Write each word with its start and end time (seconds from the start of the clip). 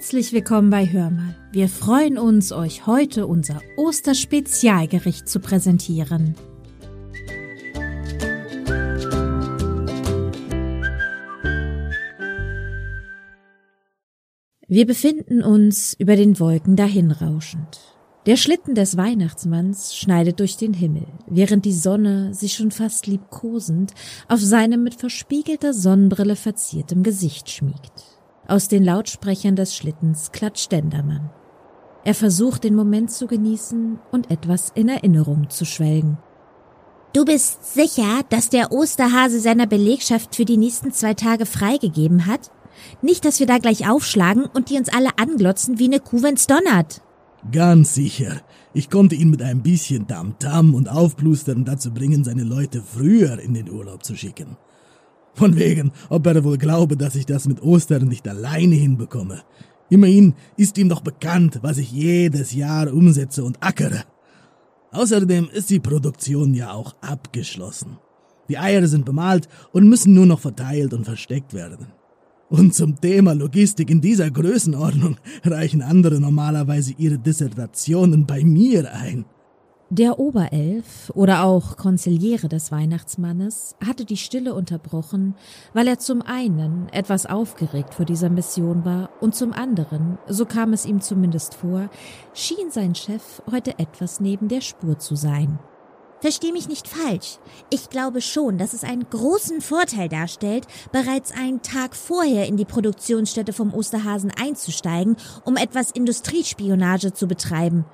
Herzlich 0.00 0.32
willkommen 0.32 0.70
bei 0.70 0.90
Hörmal. 0.90 1.36
Wir 1.52 1.68
freuen 1.68 2.16
uns, 2.16 2.52
euch 2.52 2.86
heute 2.86 3.26
unser 3.26 3.60
Osterspezialgericht 3.76 5.28
zu 5.28 5.40
präsentieren. 5.40 6.34
Wir 14.66 14.86
befinden 14.86 15.42
uns 15.42 15.94
über 15.98 16.16
den 16.16 16.40
Wolken 16.40 16.76
dahinrauschend. 16.76 17.80
Der 18.24 18.36
Schlitten 18.36 18.74
des 18.74 18.96
Weihnachtsmanns 18.96 19.94
schneidet 19.94 20.40
durch 20.40 20.56
den 20.56 20.72
Himmel, 20.72 21.08
während 21.26 21.66
die 21.66 21.74
Sonne 21.74 22.32
sich 22.32 22.54
schon 22.54 22.70
fast 22.70 23.06
liebkosend 23.06 23.92
auf 24.28 24.40
seinem 24.40 24.82
mit 24.82 24.94
verspiegelter 24.94 25.74
Sonnenbrille 25.74 26.36
verziertem 26.36 27.02
Gesicht 27.02 27.50
schmiegt. 27.50 28.19
Aus 28.50 28.66
den 28.66 28.82
Lautsprechern 28.82 29.54
des 29.54 29.76
Schlittens 29.76 30.32
klatscht 30.32 30.72
Dendermann. 30.72 31.30
Er 32.02 32.16
versucht 32.16 32.64
den 32.64 32.74
Moment 32.74 33.12
zu 33.12 33.28
genießen 33.28 34.00
und 34.10 34.28
etwas 34.28 34.72
in 34.74 34.88
Erinnerung 34.88 35.48
zu 35.50 35.64
schwelgen. 35.64 36.18
Du 37.12 37.24
bist 37.24 37.74
sicher, 37.74 38.22
dass 38.28 38.50
der 38.50 38.72
Osterhase 38.72 39.38
seiner 39.38 39.68
Belegschaft 39.68 40.34
für 40.34 40.44
die 40.44 40.56
nächsten 40.56 40.90
zwei 40.90 41.14
Tage 41.14 41.46
freigegeben 41.46 42.26
hat? 42.26 42.50
Nicht, 43.02 43.24
dass 43.24 43.38
wir 43.38 43.46
da 43.46 43.58
gleich 43.58 43.88
aufschlagen 43.88 44.46
und 44.46 44.68
die 44.68 44.78
uns 44.78 44.88
alle 44.88 45.16
anglotzen 45.16 45.78
wie 45.78 45.84
eine 45.84 46.00
Kuh, 46.00 46.24
wenn's 46.24 46.48
donnert. 46.48 47.02
Ganz 47.52 47.94
sicher. 47.94 48.40
Ich 48.74 48.90
konnte 48.90 49.14
ihn 49.14 49.30
mit 49.30 49.42
ein 49.42 49.62
bisschen 49.62 50.08
Tamtam 50.08 50.74
und 50.74 50.88
Aufplustern 50.88 51.64
dazu 51.64 51.94
bringen, 51.94 52.24
seine 52.24 52.42
Leute 52.42 52.82
früher 52.82 53.38
in 53.38 53.54
den 53.54 53.70
Urlaub 53.70 54.02
zu 54.02 54.16
schicken. 54.16 54.56
Von 55.40 55.56
wegen, 55.56 55.92
ob 56.10 56.26
er 56.26 56.44
wohl 56.44 56.58
glaube, 56.58 56.98
dass 56.98 57.14
ich 57.14 57.24
das 57.24 57.48
mit 57.48 57.62
Ostern 57.62 58.08
nicht 58.08 58.28
alleine 58.28 58.74
hinbekomme. 58.74 59.40
Immerhin 59.88 60.34
ist 60.58 60.76
ihm 60.76 60.90
doch 60.90 61.00
bekannt, 61.00 61.60
was 61.62 61.78
ich 61.78 61.90
jedes 61.90 62.52
Jahr 62.52 62.92
umsetze 62.92 63.42
und 63.42 63.56
ackere. 63.62 64.04
Außerdem 64.92 65.48
ist 65.50 65.70
die 65.70 65.80
Produktion 65.80 66.52
ja 66.52 66.72
auch 66.72 66.94
abgeschlossen. 67.00 67.96
Die 68.50 68.58
Eier 68.58 68.86
sind 68.86 69.06
bemalt 69.06 69.48
und 69.72 69.88
müssen 69.88 70.12
nur 70.12 70.26
noch 70.26 70.40
verteilt 70.40 70.92
und 70.92 71.06
versteckt 71.06 71.54
werden. 71.54 71.86
Und 72.50 72.74
zum 72.74 73.00
Thema 73.00 73.32
Logistik 73.32 73.88
in 73.88 74.02
dieser 74.02 74.30
Größenordnung 74.30 75.16
reichen 75.44 75.80
andere 75.80 76.20
normalerweise 76.20 76.92
ihre 76.98 77.18
Dissertationen 77.18 78.26
bei 78.26 78.44
mir 78.44 78.92
ein. 78.92 79.24
Der 79.92 80.20
Oberelf 80.20 81.10
oder 81.16 81.42
auch 81.42 81.76
Konziliere 81.76 82.48
des 82.48 82.70
Weihnachtsmannes 82.70 83.74
hatte 83.84 84.04
die 84.04 84.16
Stille 84.16 84.54
unterbrochen, 84.54 85.34
weil 85.74 85.88
er 85.88 85.98
zum 85.98 86.22
einen 86.22 86.88
etwas 86.90 87.26
aufgeregt 87.26 87.94
vor 87.94 88.04
dieser 88.04 88.30
Mission 88.30 88.84
war 88.84 89.10
und 89.20 89.34
zum 89.34 89.52
anderen, 89.52 90.16
so 90.28 90.46
kam 90.46 90.72
es 90.72 90.86
ihm 90.86 91.00
zumindest 91.00 91.54
vor, 91.54 91.90
schien 92.34 92.70
sein 92.70 92.94
Chef 92.94 93.42
heute 93.50 93.80
etwas 93.80 94.20
neben 94.20 94.46
der 94.46 94.60
Spur 94.60 95.00
zu 95.00 95.16
sein. 95.16 95.58
Versteh 96.20 96.52
mich 96.52 96.68
nicht 96.68 96.86
falsch. 96.86 97.38
Ich 97.70 97.90
glaube 97.90 98.20
schon, 98.20 98.58
dass 98.58 98.74
es 98.74 98.84
einen 98.84 99.10
großen 99.10 99.60
Vorteil 99.60 100.08
darstellt, 100.08 100.68
bereits 100.92 101.32
einen 101.32 101.62
Tag 101.62 101.96
vorher 101.96 102.46
in 102.46 102.56
die 102.56 102.64
Produktionsstätte 102.64 103.52
vom 103.52 103.74
Osterhasen 103.74 104.30
einzusteigen, 104.40 105.16
um 105.44 105.56
etwas 105.56 105.90
Industriespionage 105.90 107.12
zu 107.12 107.26
betreiben. 107.26 107.86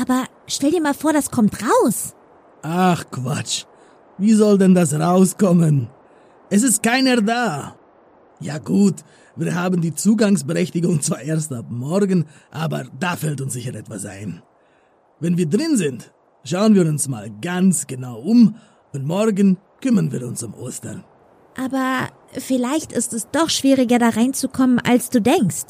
Aber 0.00 0.24
stell 0.46 0.70
dir 0.70 0.82
mal 0.82 0.94
vor, 0.94 1.12
das 1.12 1.30
kommt 1.30 1.54
raus. 1.62 2.14
Ach 2.62 3.04
Quatsch. 3.10 3.64
Wie 4.18 4.32
soll 4.32 4.58
denn 4.58 4.74
das 4.74 4.94
rauskommen? 4.94 5.88
Es 6.50 6.62
ist 6.62 6.82
keiner 6.82 7.20
da. 7.20 7.76
Ja 8.40 8.58
gut, 8.58 8.96
wir 9.34 9.54
haben 9.54 9.80
die 9.80 9.94
Zugangsberechtigung 9.94 11.00
zwar 11.00 11.20
erst 11.20 11.52
ab 11.52 11.66
morgen, 11.70 12.26
aber 12.50 12.84
da 12.98 13.16
fällt 13.16 13.40
uns 13.40 13.54
sicher 13.54 13.74
etwas 13.74 14.04
ein. 14.04 14.42
Wenn 15.20 15.38
wir 15.38 15.46
drin 15.46 15.76
sind, 15.76 16.12
Schauen 16.46 16.76
wir 16.76 16.82
uns 16.82 17.08
mal 17.08 17.28
ganz 17.42 17.88
genau 17.88 18.20
um 18.20 18.54
und 18.92 19.04
morgen 19.04 19.56
kümmern 19.80 20.12
wir 20.12 20.24
uns 20.24 20.44
um 20.44 20.54
Ostern. 20.54 21.02
Aber 21.56 22.08
vielleicht 22.30 22.92
ist 22.92 23.12
es 23.12 23.26
doch 23.32 23.50
schwieriger 23.50 23.98
da 23.98 24.10
reinzukommen, 24.10 24.78
als 24.78 25.10
du 25.10 25.20
denkst. 25.20 25.64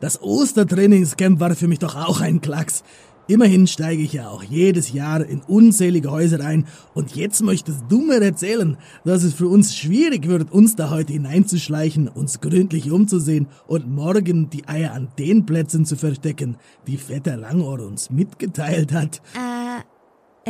Das 0.00 0.20
Ostertrainingscamp 0.20 1.38
war 1.38 1.54
für 1.54 1.68
mich 1.68 1.78
doch 1.78 1.94
auch 1.94 2.20
ein 2.20 2.40
Klacks. 2.40 2.82
Immerhin 3.28 3.66
steige 3.66 4.02
ich 4.02 4.14
ja 4.14 4.30
auch 4.30 4.42
jedes 4.42 4.92
Jahr 4.94 5.22
in 5.22 5.42
unzählige 5.42 6.10
Häuser 6.10 6.40
ein 6.40 6.66
und 6.94 7.14
jetzt 7.14 7.42
möchtest 7.42 7.84
du 7.90 8.00
mir 8.00 8.22
erzählen, 8.22 8.78
dass 9.04 9.22
es 9.22 9.34
für 9.34 9.48
uns 9.48 9.76
schwierig 9.76 10.26
wird, 10.28 10.50
uns 10.50 10.76
da 10.76 10.88
heute 10.88 11.12
hineinzuschleichen, 11.12 12.08
uns 12.08 12.40
gründlich 12.40 12.90
umzusehen 12.90 13.48
und 13.66 13.86
morgen 13.86 14.48
die 14.48 14.66
Eier 14.66 14.94
an 14.94 15.08
den 15.18 15.44
Plätzen 15.44 15.84
zu 15.84 15.96
verstecken, 15.96 16.56
die 16.86 16.96
Vetter 16.96 17.36
Langohr 17.36 17.80
uns 17.80 18.08
mitgeteilt 18.08 18.92
hat. 18.92 19.20
Äh, 19.34 19.82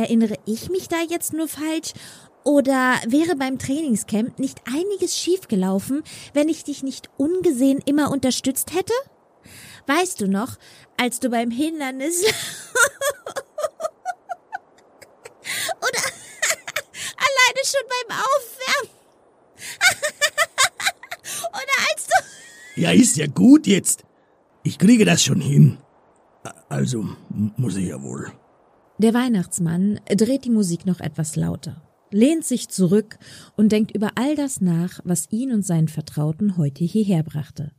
Erinnere 0.01 0.35
ich 0.45 0.69
mich 0.69 0.87
da 0.87 0.95
jetzt 1.09 1.33
nur 1.33 1.49
falsch? 1.49 1.91
Oder 2.45 2.95
wäre 3.05 3.35
beim 3.35 3.59
Trainingscamp 3.59 4.39
nicht 4.39 4.61
einiges 4.65 5.17
schiefgelaufen, 5.17 6.03
wenn 6.33 6.47
ich 6.47 6.63
dich 6.63 6.83
nicht 6.83 7.09
ungesehen 7.17 7.79
immer 7.85 8.09
unterstützt 8.09 8.73
hätte? 8.73 8.93
Weißt 9.87 10.21
du 10.21 10.27
noch, 10.27 10.55
als 10.99 11.19
du 11.19 11.29
beim 11.29 11.49
Hindernis 11.49 12.23
oder 15.77 16.03
alleine 17.17 17.63
schon 17.63 17.85
beim 17.87 18.17
Aufwärmen 18.17 18.89
oder 21.51 21.75
als 21.89 22.07
du 22.07 22.81
Ja, 22.81 22.91
ist 22.91 23.15
ja 23.17 23.27
gut 23.27 23.65
jetzt. 23.65 24.03
Ich 24.63 24.77
kriege 24.77 25.05
das 25.05 25.23
schon 25.23 25.39
hin. 25.39 25.77
Also 26.67 27.07
muss 27.29 27.77
ich 27.77 27.87
ja 27.87 28.01
wohl. 28.03 28.31
Der 28.97 29.13
Weihnachtsmann 29.13 30.01
dreht 30.09 30.43
die 30.43 30.49
Musik 30.49 30.85
noch 30.85 30.99
etwas 30.99 31.37
lauter, 31.37 31.81
lehnt 32.11 32.43
sich 32.43 32.67
zurück 32.67 33.17
und 33.55 33.71
denkt 33.71 33.91
über 33.91 34.11
all 34.15 34.35
das 34.35 34.59
nach, 34.59 34.99
was 35.05 35.31
ihn 35.31 35.53
und 35.53 35.65
seinen 35.65 35.87
Vertrauten 35.87 36.57
heute 36.57 36.83
hierher 36.83 37.23
brachte. 37.23 37.71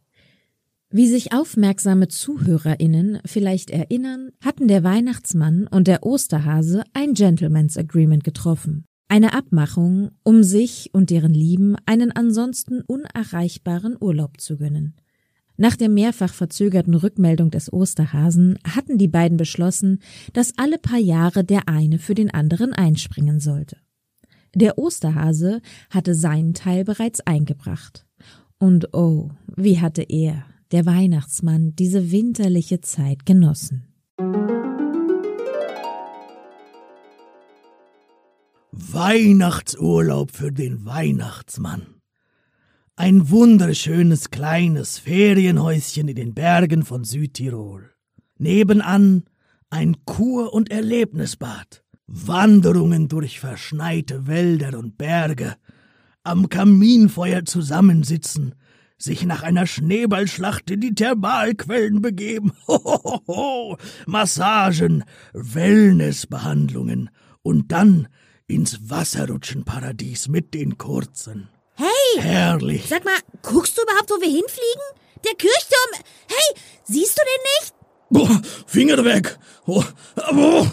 Wie 0.93 1.07
sich 1.07 1.33
aufmerksame 1.33 2.09
ZuhörerInnen 2.09 3.21
vielleicht 3.25 3.71
erinnern, 3.71 4.31
hatten 4.45 4.67
der 4.67 4.83
Weihnachtsmann 4.83 5.69
und 5.69 5.87
der 5.87 6.05
Osterhase 6.05 6.83
ein 6.95 7.15
Gentleman's 7.15 7.77
Agreement 7.77 8.25
getroffen. 8.25 8.85
Eine 9.07 9.33
Abmachung, 9.33 10.11
um 10.25 10.43
sich 10.43 10.91
und 10.93 11.11
deren 11.11 11.33
Lieben 11.33 11.77
einen 11.87 12.11
ansonsten 12.11 12.81
unerreichbaren 12.81 13.97
Urlaub 14.01 14.41
zu 14.41 14.57
gönnen. 14.57 14.97
Nach 15.57 15.77
der 15.77 15.89
mehrfach 15.91 16.35
verzögerten 16.35 16.95
Rückmeldung 16.95 17.53
des 17.53 17.73
Osterhasen 17.73 18.59
hatten 18.65 18.99
die 18.99 19.09
beiden 19.09 19.37
beschlossen, 19.37 20.01
dass 20.33 20.59
alle 20.59 20.79
paar 20.79 20.99
Jahre 20.99 21.45
der 21.45 21.69
eine 21.69 22.01
für 22.01 22.15
den 22.15 22.33
anderen 22.33 22.73
einspringen 22.73 23.39
sollte. 23.39 23.77
Der 24.57 24.77
Osterhase 24.77 25.61
hatte 25.89 26.17
seinen 26.17 26.55
Teil 26.55 26.85
bereits 26.85 27.21
eingebracht. 27.21 28.07
Und 28.59 28.93
oh, 28.93 29.31
wie 29.55 29.81
hatte 29.81 30.03
er, 30.03 30.45
der 30.73 30.87
Weihnachtsmann, 30.87 31.75
diese 31.77 32.11
winterliche 32.11 32.81
Zeit 32.81 33.27
genossen. 33.27 33.87
Weihnachtsurlaub 38.73 40.31
für 40.31 40.53
den 40.53 40.85
Weihnachtsmann. 40.85 42.01
Ein 42.97 43.31
wunderschönes 43.31 44.31
kleines 44.31 44.99
Ferienhäuschen 44.99 46.09
in 46.09 46.17
den 46.17 46.35
Bergen 46.35 46.85
von 46.85 47.05
Südtirol. 47.05 47.91
Nebenan 48.39 49.25
ein 49.71 50.05
Kur- 50.05 50.53
und 50.53 50.71
Erlebnisbad. 50.71 51.85
Wanderungen 52.07 53.09
durch 53.09 53.41
verschneite 53.41 54.27
Wälder 54.27 54.79
und 54.79 54.99
Berge. 54.99 55.57
Am 56.25 56.49
Kaminfeuer 56.49 57.45
zusammensitzen. 57.45 58.55
Sich 59.03 59.25
nach 59.25 59.43
einer 59.43 59.67
Schneeballschlacht 59.67 60.71
in 60.71 60.81
die 60.81 60.95
Thermalquellen 60.95 62.03
begeben. 62.03 62.53
Hohoho, 62.69 63.79
Massagen, 64.07 65.05
Wellnessbehandlungen 65.33 67.09
und 67.43 67.73
dann 67.73 68.09
ins 68.47 68.91
Wasserrutschenparadies 68.91 70.29
mit 70.29 70.53
den 70.53 70.77
Kurzen. 70.77 71.49
Hey! 71.77 72.21
Herrlich. 72.21 72.87
Sag 72.89 73.07
mal, 73.07 73.17
guckst 73.41 73.79
du 73.79 73.83
überhaupt, 73.83 74.11
wo 74.11 74.21
wir 74.21 74.29
hinfliegen? 74.29 74.83
Der 75.25 75.35
Kirchturm. 75.35 76.05
Hey, 76.29 76.63
siehst 76.85 77.19
du 77.19 77.23
den 77.23 77.43
nicht? 77.57 77.75
Boah, 78.11 78.43
Finger 78.67 79.03
weg. 79.03 79.39
Oh, 79.67 79.83
oh. 80.31 80.67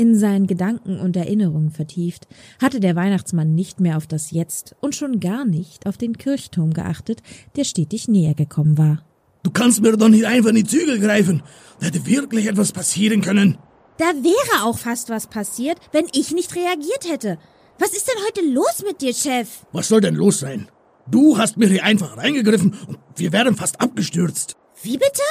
In 0.00 0.18
seinen 0.18 0.46
Gedanken 0.46 0.98
und 0.98 1.14
Erinnerungen 1.14 1.72
vertieft, 1.72 2.26
hatte 2.58 2.80
der 2.80 2.96
Weihnachtsmann 2.96 3.54
nicht 3.54 3.80
mehr 3.80 3.98
auf 3.98 4.06
das 4.06 4.30
Jetzt 4.30 4.74
und 4.80 4.94
schon 4.94 5.20
gar 5.20 5.44
nicht 5.44 5.86
auf 5.86 5.98
den 5.98 6.16
Kirchturm 6.16 6.72
geachtet, 6.72 7.20
der 7.54 7.64
stetig 7.64 8.08
näher 8.08 8.32
gekommen 8.32 8.78
war. 8.78 9.04
Du 9.42 9.50
kannst 9.50 9.82
mir 9.82 9.94
doch 9.94 10.08
nicht 10.08 10.24
einfach 10.24 10.48
in 10.48 10.54
die 10.54 10.64
Zügel 10.64 11.00
greifen. 11.00 11.42
Da 11.80 11.88
hätte 11.88 12.06
wirklich 12.06 12.46
etwas 12.46 12.72
passieren 12.72 13.20
können. 13.20 13.58
Da 13.98 14.06
wäre 14.06 14.64
auch 14.64 14.78
fast 14.78 15.10
was 15.10 15.26
passiert, 15.26 15.78
wenn 15.92 16.06
ich 16.14 16.32
nicht 16.32 16.56
reagiert 16.56 17.06
hätte. 17.06 17.36
Was 17.78 17.90
ist 17.90 18.08
denn 18.08 18.24
heute 18.26 18.54
los 18.54 18.82
mit 18.82 19.02
dir, 19.02 19.12
Chef? 19.12 19.66
Was 19.72 19.88
soll 19.88 20.00
denn 20.00 20.14
los 20.14 20.38
sein? 20.38 20.70
Du 21.10 21.36
hast 21.36 21.58
mir 21.58 21.68
hier 21.68 21.84
einfach 21.84 22.16
reingegriffen 22.16 22.74
und 22.86 22.96
wir 23.16 23.32
wären 23.34 23.54
fast 23.54 23.78
abgestürzt. 23.82 24.56
Wie 24.82 24.96
bitte? 24.96 25.22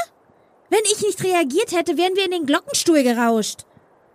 Wenn 0.69 0.81
ich 0.94 1.01
nicht 1.01 1.24
reagiert 1.24 1.71
hätte, 1.71 1.98
wären 1.98 2.16
wir 2.16 2.25
in 2.25 2.31
den 2.31 2.45
Glockenstuhl 2.45 3.01
gerauscht. 3.01 3.66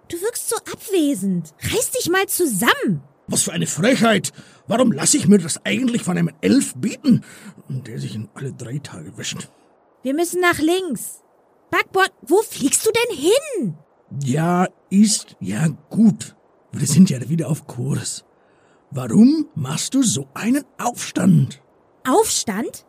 Du 0.08 0.20
wirkst 0.20 0.48
so 0.48 0.56
abwesend. 0.56 1.54
Reiß 1.62 1.90
dich 1.92 2.10
mal 2.10 2.26
zusammen. 2.26 3.02
Was 3.26 3.42
für 3.42 3.52
eine 3.52 3.66
Frechheit! 3.66 4.32
Warum 4.66 4.92
lasse 4.92 5.16
ich 5.16 5.28
mir 5.28 5.38
das 5.38 5.64
eigentlich 5.64 6.02
von 6.02 6.16
einem 6.16 6.30
Elf 6.40 6.74
bieten, 6.74 7.22
der 7.68 7.98
sich 7.98 8.14
in 8.14 8.28
alle 8.34 8.52
drei 8.52 8.78
Tage 8.78 9.16
wäscht? 9.16 9.48
Wir 10.02 10.14
müssen 10.14 10.40
nach 10.40 10.58
links. 10.58 11.22
Backbord, 11.70 12.12
wo 12.22 12.42
fliegst 12.42 12.86
du 12.86 12.90
denn 12.90 13.16
hin? 13.18 13.74
Ja, 14.22 14.68
ist 14.90 15.36
ja 15.40 15.68
gut. 15.90 16.36
Wir 16.72 16.86
sind 16.86 17.10
ja 17.10 17.28
wieder 17.28 17.48
auf 17.48 17.66
Kurs. 17.66 18.24
Warum 18.90 19.48
machst 19.54 19.94
du 19.94 20.02
so 20.02 20.28
einen 20.34 20.64
Aufstand? 20.78 21.60
Aufstand? 22.06 22.86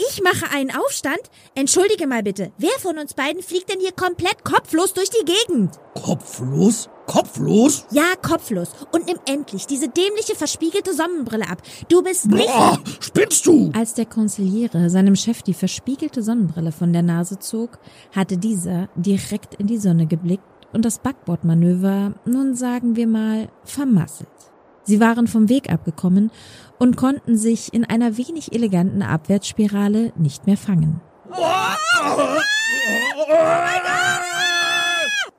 Ich 0.00 0.22
mache 0.22 0.54
einen 0.54 0.70
Aufstand? 0.70 1.18
Entschuldige 1.56 2.06
mal 2.06 2.22
bitte, 2.22 2.52
wer 2.56 2.70
von 2.78 2.98
uns 2.98 3.14
beiden 3.14 3.42
fliegt 3.42 3.68
denn 3.68 3.80
hier 3.80 3.90
komplett 3.90 4.44
kopflos 4.44 4.94
durch 4.94 5.10
die 5.10 5.24
Gegend? 5.24 5.74
Kopflos? 5.94 6.88
Kopflos? 7.06 7.84
Ja, 7.90 8.04
kopflos. 8.22 8.68
Und 8.92 9.06
nimm 9.06 9.16
endlich 9.26 9.66
diese 9.66 9.88
dämliche 9.88 10.36
verspiegelte 10.36 10.94
Sonnenbrille 10.94 11.48
ab. 11.48 11.62
Du 11.88 12.02
bist 12.02 12.26
nicht... 12.26 12.46
Boah, 12.46 12.78
spinnst 13.00 13.44
du? 13.46 13.72
Als 13.74 13.94
der 13.94 14.06
Konziliere 14.06 14.88
seinem 14.88 15.16
Chef 15.16 15.42
die 15.42 15.54
verspiegelte 15.54 16.22
Sonnenbrille 16.22 16.70
von 16.70 16.92
der 16.92 17.02
Nase 17.02 17.40
zog, 17.40 17.80
hatte 18.14 18.38
dieser 18.38 18.88
direkt 18.94 19.54
in 19.54 19.66
die 19.66 19.78
Sonne 19.78 20.06
geblickt 20.06 20.44
und 20.72 20.84
das 20.84 21.00
Backbordmanöver, 21.00 22.14
nun 22.24 22.54
sagen 22.54 22.94
wir 22.94 23.08
mal, 23.08 23.48
vermasselt. 23.64 24.28
Sie 24.88 25.00
waren 25.00 25.26
vom 25.26 25.50
Weg 25.50 25.70
abgekommen 25.70 26.30
und 26.78 26.96
konnten 26.96 27.36
sich 27.36 27.74
in 27.74 27.84
einer 27.84 28.16
wenig 28.16 28.54
eleganten 28.54 29.02
Abwärtsspirale 29.02 30.14
nicht 30.16 30.46
mehr 30.46 30.56
fangen. 30.56 31.02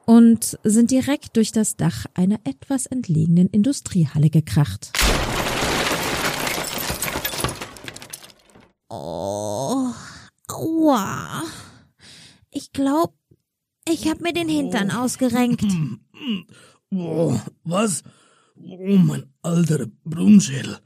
Und 0.06 0.60
sind 0.63 0.92
direkt 0.92 1.36
durch 1.36 1.51
das 1.51 1.75
Dach 1.78 2.06
einer 2.13 2.40
etwas 2.44 2.86
entlegenen 2.86 3.48
Industriehalle 3.48 4.30
gekracht. 4.30 4.92
Oh, 8.88 9.88
aua. 10.48 11.42
Ich 12.51 12.72
glaub, 12.72 13.16
ich 13.88 14.07
hab 14.07 14.22
mir 14.22 14.34
den 14.34 14.48
Hintern 14.48 14.92
ausgerenkt. 14.92 15.66
Oh, 16.92 17.36
was? 17.63 18.04
Oh, 18.61 18.97
mein 18.97 19.25
alter 19.41 19.88
Brummschädel. 20.03 20.77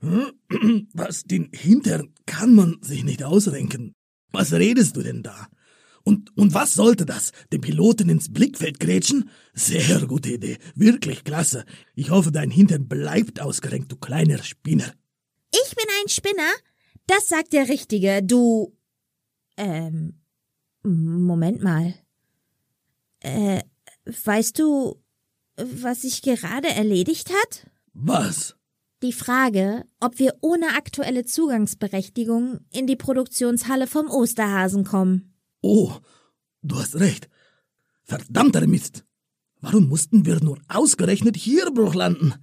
Hm? 0.00 0.88
Was, 0.92 1.24
den 1.24 1.50
Hintern 1.52 2.12
kann 2.26 2.54
man 2.54 2.78
sich 2.82 3.04
nicht 3.04 3.22
ausrenken. 3.22 3.94
Was 4.32 4.52
redest 4.52 4.96
du 4.96 5.02
denn 5.02 5.22
da? 5.22 5.48
Und, 6.02 6.36
und 6.36 6.52
was 6.52 6.74
sollte 6.74 7.06
das? 7.06 7.32
Den 7.50 7.62
Piloten 7.62 8.10
ins 8.10 8.30
Blickfeld 8.30 8.78
grätschen? 8.78 9.30
Sehr 9.54 10.06
gute 10.06 10.34
Idee. 10.34 10.58
Wirklich 10.74 11.24
klasse. 11.24 11.64
Ich 11.94 12.10
hoffe, 12.10 12.30
dein 12.30 12.50
Hintern 12.50 12.88
bleibt 12.88 13.40
ausgerenkt, 13.40 13.90
du 13.90 13.96
kleiner 13.96 14.42
Spinner. 14.42 14.92
Ich 15.50 15.74
bin 15.74 15.86
ein 16.02 16.08
Spinner? 16.08 16.52
Das 17.06 17.28
sagt 17.28 17.54
der 17.54 17.68
Richtige, 17.68 18.22
du. 18.22 18.76
Ähm. 19.56 20.20
Moment 20.82 21.62
mal. 21.62 21.94
Äh, 23.20 23.62
weißt 24.04 24.58
du, 24.58 25.02
was 25.56 26.02
sich 26.02 26.22
gerade 26.22 26.68
erledigt 26.68 27.30
hat? 27.30 27.66
Was? 27.92 28.56
Die 29.02 29.12
Frage, 29.12 29.84
ob 30.00 30.18
wir 30.18 30.34
ohne 30.40 30.68
aktuelle 30.76 31.24
Zugangsberechtigung 31.24 32.60
in 32.70 32.86
die 32.86 32.96
Produktionshalle 32.96 33.86
vom 33.86 34.08
Osterhasen 34.08 34.84
kommen. 34.84 35.34
Oh, 35.60 35.92
du 36.62 36.76
hast 36.76 36.96
recht. 36.96 37.28
Verdammter 38.02 38.66
Mist. 38.66 39.04
Warum 39.60 39.88
mussten 39.88 40.26
wir 40.26 40.42
nur 40.42 40.58
ausgerechnet 40.68 41.36
hier 41.36 41.70
Bruch 41.70 41.94
landen, 41.94 42.34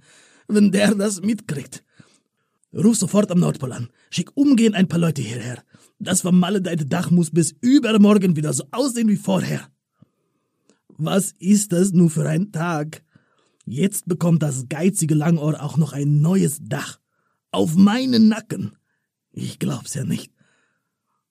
wenn 0.48 0.72
der 0.72 0.94
das 0.94 1.20
mitkriegt? 1.20 1.84
Ruf 2.74 2.96
sofort 2.96 3.30
am 3.30 3.40
Nordpol 3.40 3.72
an. 3.72 3.90
Schick 4.10 4.30
umgehend 4.34 4.74
ein 4.74 4.88
paar 4.88 4.98
Leute 4.98 5.22
hierher. 5.22 5.62
Das 5.98 6.22
vermaledeite 6.22 6.86
Dach 6.86 7.10
muss 7.10 7.30
bis 7.30 7.54
übermorgen 7.60 8.34
wieder 8.34 8.52
so 8.52 8.64
aussehen 8.70 9.08
wie 9.08 9.16
vorher. 9.16 9.68
Was 11.04 11.34
ist 11.40 11.72
das 11.72 11.90
nur 11.90 12.10
für 12.10 12.28
ein 12.28 12.52
Tag? 12.52 13.02
Jetzt 13.66 14.06
bekommt 14.06 14.40
das 14.44 14.68
geizige 14.68 15.16
Langohr 15.16 15.60
auch 15.60 15.76
noch 15.76 15.92
ein 15.92 16.20
neues 16.20 16.60
Dach. 16.62 17.00
Auf 17.50 17.74
meinen 17.74 18.28
Nacken. 18.28 18.76
Ich 19.32 19.58
glaub's 19.58 19.94
ja 19.94 20.04
nicht. 20.04 20.32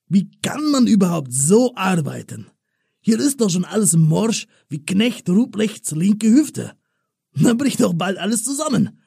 Wie 0.09 0.29
kann 0.41 0.71
man 0.71 0.87
überhaupt 0.87 1.31
so 1.31 1.73
arbeiten? 1.75 2.47
Hier 2.99 3.17
ist 3.17 3.39
doch 3.39 3.49
schon 3.49 3.63
alles 3.63 3.95
morsch 3.95 4.45
wie 4.67 4.83
Knecht 4.83 5.29
Ruprechts 5.29 5.91
linke 5.91 6.27
Hüfte. 6.29 6.73
Da 7.33 7.53
bricht 7.53 7.79
doch 7.79 7.93
bald 7.93 8.17
alles 8.17 8.43
zusammen. 8.43 8.99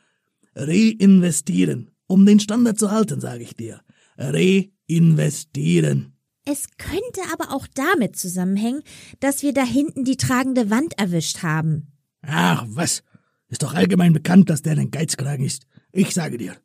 Reinvestieren, 0.54 1.90
um 2.06 2.24
den 2.24 2.40
Standard 2.40 2.78
zu 2.78 2.90
halten, 2.90 3.20
sage 3.20 3.42
ich 3.42 3.54
dir. 3.54 3.82
Reinvestieren. 4.16 6.13
Es 6.46 6.68
könnte 6.76 7.22
aber 7.32 7.54
auch 7.54 7.66
damit 7.74 8.16
zusammenhängen, 8.16 8.82
dass 9.20 9.42
wir 9.42 9.54
da 9.54 9.64
hinten 9.64 10.04
die 10.04 10.18
tragende 10.18 10.70
Wand 10.70 10.98
erwischt 10.98 11.42
haben. 11.42 11.92
Ach, 12.22 12.64
was? 12.68 13.02
Ist 13.48 13.62
doch 13.62 13.74
allgemein 13.74 14.12
bekannt, 14.12 14.50
dass 14.50 14.62
der 14.62 14.76
ein 14.76 14.90
Geizkragen 14.90 15.44
ist. 15.44 15.66
Ich 15.92 16.12
sage 16.12 16.36
dir, 16.36 16.56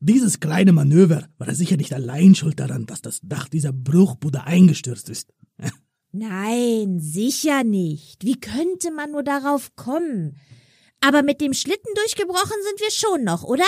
dieses 0.00 0.40
kleine 0.40 0.72
Manöver 0.72 1.28
war 1.38 1.54
sicher 1.54 1.76
nicht 1.76 1.92
allein 1.92 2.34
schuld 2.34 2.58
daran, 2.58 2.86
dass 2.86 3.02
das 3.02 3.20
Dach 3.22 3.48
dieser 3.48 3.72
Bruchbude 3.72 4.44
eingestürzt 4.44 5.08
ist. 5.08 5.32
Nein, 6.12 6.98
sicher 7.00 7.64
nicht. 7.64 8.24
Wie 8.24 8.40
könnte 8.40 8.90
man 8.90 9.12
nur 9.12 9.22
darauf 9.22 9.74
kommen? 9.76 10.36
Aber 11.00 11.22
mit 11.22 11.40
dem 11.40 11.52
Schlitten 11.52 11.92
durchgebrochen 11.94 12.56
sind 12.66 12.80
wir 12.80 12.90
schon 12.90 13.24
noch, 13.24 13.44
oder? 13.44 13.66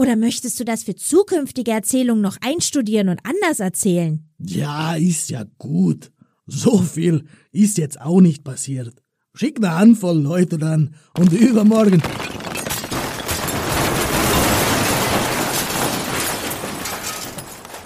Oder 0.00 0.16
möchtest 0.16 0.58
du 0.58 0.64
das 0.64 0.84
für 0.84 0.94
zukünftige 0.94 1.72
Erzählungen 1.72 2.22
noch 2.22 2.38
einstudieren 2.40 3.10
und 3.10 3.20
anders 3.22 3.60
erzählen? 3.60 4.26
Ja, 4.38 4.94
ist 4.94 5.28
ja 5.28 5.44
gut. 5.58 6.10
So 6.46 6.78
viel 6.78 7.26
ist 7.52 7.76
jetzt 7.76 8.00
auch 8.00 8.22
nicht 8.22 8.42
passiert. 8.42 8.94
Schick 9.34 9.58
eine 9.58 9.74
Handvoll 9.74 10.18
Leute 10.18 10.56
dann 10.56 10.94
und 11.18 11.34
übermorgen. 11.34 12.00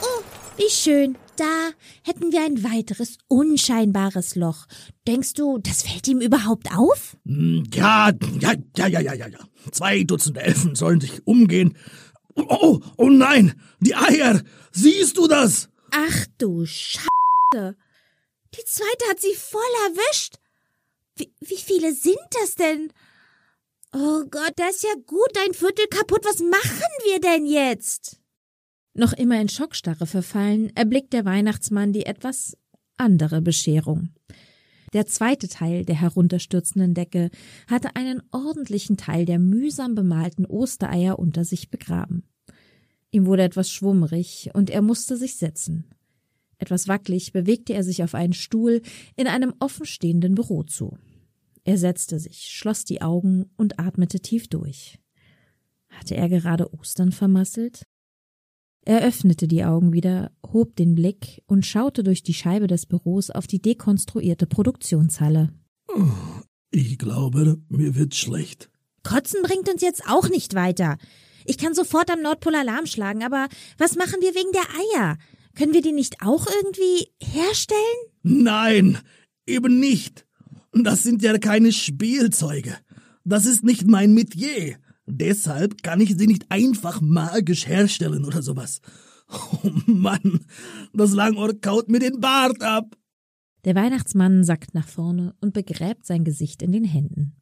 Oh, 0.00 0.22
wie 0.56 0.70
schön. 0.70 1.16
Da 1.36 1.70
hätten 2.04 2.30
wir 2.30 2.44
ein 2.44 2.62
weiteres 2.62 3.18
unscheinbares 3.26 4.36
Loch. 4.36 4.66
Denkst 5.08 5.34
du, 5.34 5.58
das 5.58 5.82
fällt 5.82 6.06
ihm 6.06 6.20
überhaupt 6.20 6.68
auf? 6.76 7.16
Hm, 7.26 7.64
Ja, 7.74 8.12
ja, 8.40 8.54
ja, 8.76 8.86
ja, 8.86 9.00
ja, 9.00 9.14
ja, 9.14 9.26
ja. 9.26 9.38
Zwei 9.72 10.04
Dutzend 10.04 10.38
Elfen 10.38 10.76
sollen 10.76 11.00
sich 11.00 11.26
umgehen. 11.26 11.76
Oh, 12.36 12.80
oh, 12.96 13.08
nein, 13.10 13.60
die 13.80 13.94
Eier. 13.94 14.42
Siehst 14.72 15.16
du 15.16 15.28
das? 15.28 15.68
Ach 15.90 16.26
du 16.38 16.66
Scheiße. 16.66 17.76
Die 18.54 18.64
zweite 18.64 19.04
hat 19.08 19.20
sie 19.20 19.34
voll 19.34 19.60
erwischt. 19.86 20.36
Wie, 21.16 21.32
wie 21.40 21.56
viele 21.56 21.94
sind 21.94 22.18
das 22.40 22.54
denn? 22.54 22.92
Oh 23.92 24.24
Gott, 24.28 24.54
das 24.56 24.76
ist 24.76 24.84
ja 24.84 24.94
gut, 25.06 25.38
ein 25.46 25.54
Viertel 25.54 25.86
kaputt. 25.86 26.24
Was 26.24 26.40
machen 26.40 26.90
wir 27.04 27.20
denn 27.20 27.46
jetzt? 27.46 28.20
Noch 28.94 29.12
immer 29.12 29.40
in 29.40 29.48
Schockstarre 29.48 30.06
verfallen, 30.06 30.74
erblickt 30.74 31.12
der 31.12 31.24
Weihnachtsmann 31.24 31.92
die 31.92 32.06
etwas 32.06 32.56
andere 32.96 33.40
Bescherung. 33.40 34.10
Der 34.94 35.06
zweite 35.06 35.48
Teil 35.48 35.84
der 35.84 36.00
herunterstürzenden 36.00 36.94
Decke 36.94 37.30
hatte 37.66 37.96
einen 37.96 38.22
ordentlichen 38.30 38.96
Teil 38.96 39.26
der 39.26 39.40
mühsam 39.40 39.96
bemalten 39.96 40.46
Ostereier 40.46 41.18
unter 41.18 41.44
sich 41.44 41.68
begraben. 41.68 42.22
Ihm 43.10 43.26
wurde 43.26 43.42
etwas 43.42 43.70
schwummrig 43.70 44.50
und 44.54 44.70
er 44.70 44.82
musste 44.82 45.16
sich 45.16 45.36
setzen. 45.36 45.84
Etwas 46.58 46.86
wackelig 46.86 47.32
bewegte 47.32 47.74
er 47.74 47.82
sich 47.82 48.04
auf 48.04 48.14
einen 48.14 48.32
Stuhl 48.32 48.82
in 49.16 49.26
einem 49.26 49.52
offenstehenden 49.58 50.36
Büro 50.36 50.62
zu. 50.62 50.96
Er 51.64 51.76
setzte 51.76 52.20
sich, 52.20 52.48
schloss 52.50 52.84
die 52.84 53.02
Augen 53.02 53.50
und 53.56 53.80
atmete 53.80 54.20
tief 54.20 54.48
durch. 54.48 55.00
Hatte 55.88 56.14
er 56.14 56.28
gerade 56.28 56.72
Ostern 56.72 57.10
vermasselt? 57.10 57.84
Er 58.86 59.02
öffnete 59.02 59.48
die 59.48 59.64
Augen 59.64 59.94
wieder, 59.94 60.30
hob 60.52 60.76
den 60.76 60.94
Blick 60.94 61.42
und 61.46 61.64
schaute 61.64 62.02
durch 62.02 62.22
die 62.22 62.34
Scheibe 62.34 62.66
des 62.66 62.84
Büros 62.84 63.30
auf 63.30 63.46
die 63.46 63.62
dekonstruierte 63.62 64.46
Produktionshalle. 64.46 65.52
Ich 66.70 66.98
glaube, 66.98 67.58
mir 67.68 67.94
wird 67.94 68.14
schlecht. 68.14 68.70
Kotzen 69.02 69.42
bringt 69.42 69.70
uns 69.70 69.80
jetzt 69.80 70.02
auch 70.06 70.28
nicht 70.28 70.54
weiter. 70.54 70.98
Ich 71.46 71.56
kann 71.56 71.74
sofort 71.74 72.10
am 72.10 72.20
Nordpol 72.20 72.54
Alarm 72.54 72.86
schlagen, 72.86 73.22
aber 73.22 73.48
was 73.78 73.96
machen 73.96 74.20
wir 74.20 74.34
wegen 74.34 74.52
der 74.52 75.00
Eier? 75.00 75.18
Können 75.54 75.72
wir 75.72 75.82
die 75.82 75.92
nicht 75.92 76.16
auch 76.20 76.46
irgendwie 76.46 77.08
herstellen? 77.20 77.80
Nein, 78.22 78.98
eben 79.46 79.78
nicht. 79.78 80.26
Das 80.72 81.02
sind 81.02 81.22
ja 81.22 81.38
keine 81.38 81.72
Spielzeuge. 81.72 82.76
Das 83.24 83.46
ist 83.46 83.62
nicht 83.62 83.86
mein 83.86 84.12
Metier. 84.12 84.76
Deshalb 85.06 85.82
kann 85.82 86.00
ich 86.00 86.16
sie 86.16 86.26
nicht 86.26 86.46
einfach 86.50 87.00
magisch 87.00 87.66
herstellen 87.66 88.24
oder 88.24 88.42
sowas. 88.42 88.80
Oh 89.30 89.70
Mann, 89.86 90.44
das 90.92 91.12
Langohr 91.12 91.54
kaut 91.60 91.88
mir 91.88 91.98
den 91.98 92.20
Bart 92.20 92.62
ab. 92.62 92.96
Der 93.64 93.74
Weihnachtsmann 93.74 94.44
sackt 94.44 94.74
nach 94.74 94.88
vorne 94.88 95.34
und 95.40 95.54
begräbt 95.54 96.04
sein 96.04 96.24
Gesicht 96.24 96.62
in 96.62 96.72
den 96.72 96.84
Händen. 96.84 97.36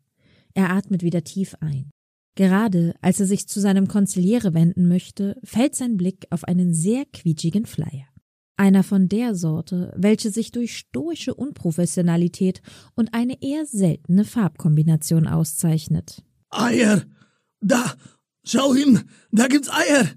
Er 0.55 0.71
atmet 0.71 1.03
wieder 1.03 1.25
tief 1.25 1.57
ein. 1.61 1.91
Gerade 2.35 2.95
als 3.01 3.21
er 3.21 3.27
sich 3.27 3.49
zu 3.49 3.61
seinem 3.61 3.89
Konziliere 3.89 4.55
wenden 4.55 4.89
möchte, 4.89 5.39
fällt 5.45 5.75
sein 5.75 5.97
Blick 5.97 6.27
auf 6.31 6.45
einen 6.45 6.73
sehr 6.73 7.05
quietschigen 7.05 7.67
Flyer. 7.67 8.07
Einer 8.57 8.83
von 8.83 9.09
der 9.09 9.35
Sorte, 9.35 9.93
welche 9.97 10.31
sich 10.31 10.53
durch 10.53 10.77
stoische 10.77 11.35
Unprofessionalität 11.35 12.63
und 12.95 13.13
eine 13.13 13.43
eher 13.43 13.67
seltene 13.67 14.25
Farbkombination 14.25 15.27
auszeichnet. 15.27 16.23
Eier! 16.51 17.03
Da! 17.63 17.95
Schau 18.45 18.75
hin! 18.75 19.05
Da 19.31 19.47
gibt's 19.47 19.71
Eier! 19.71 20.11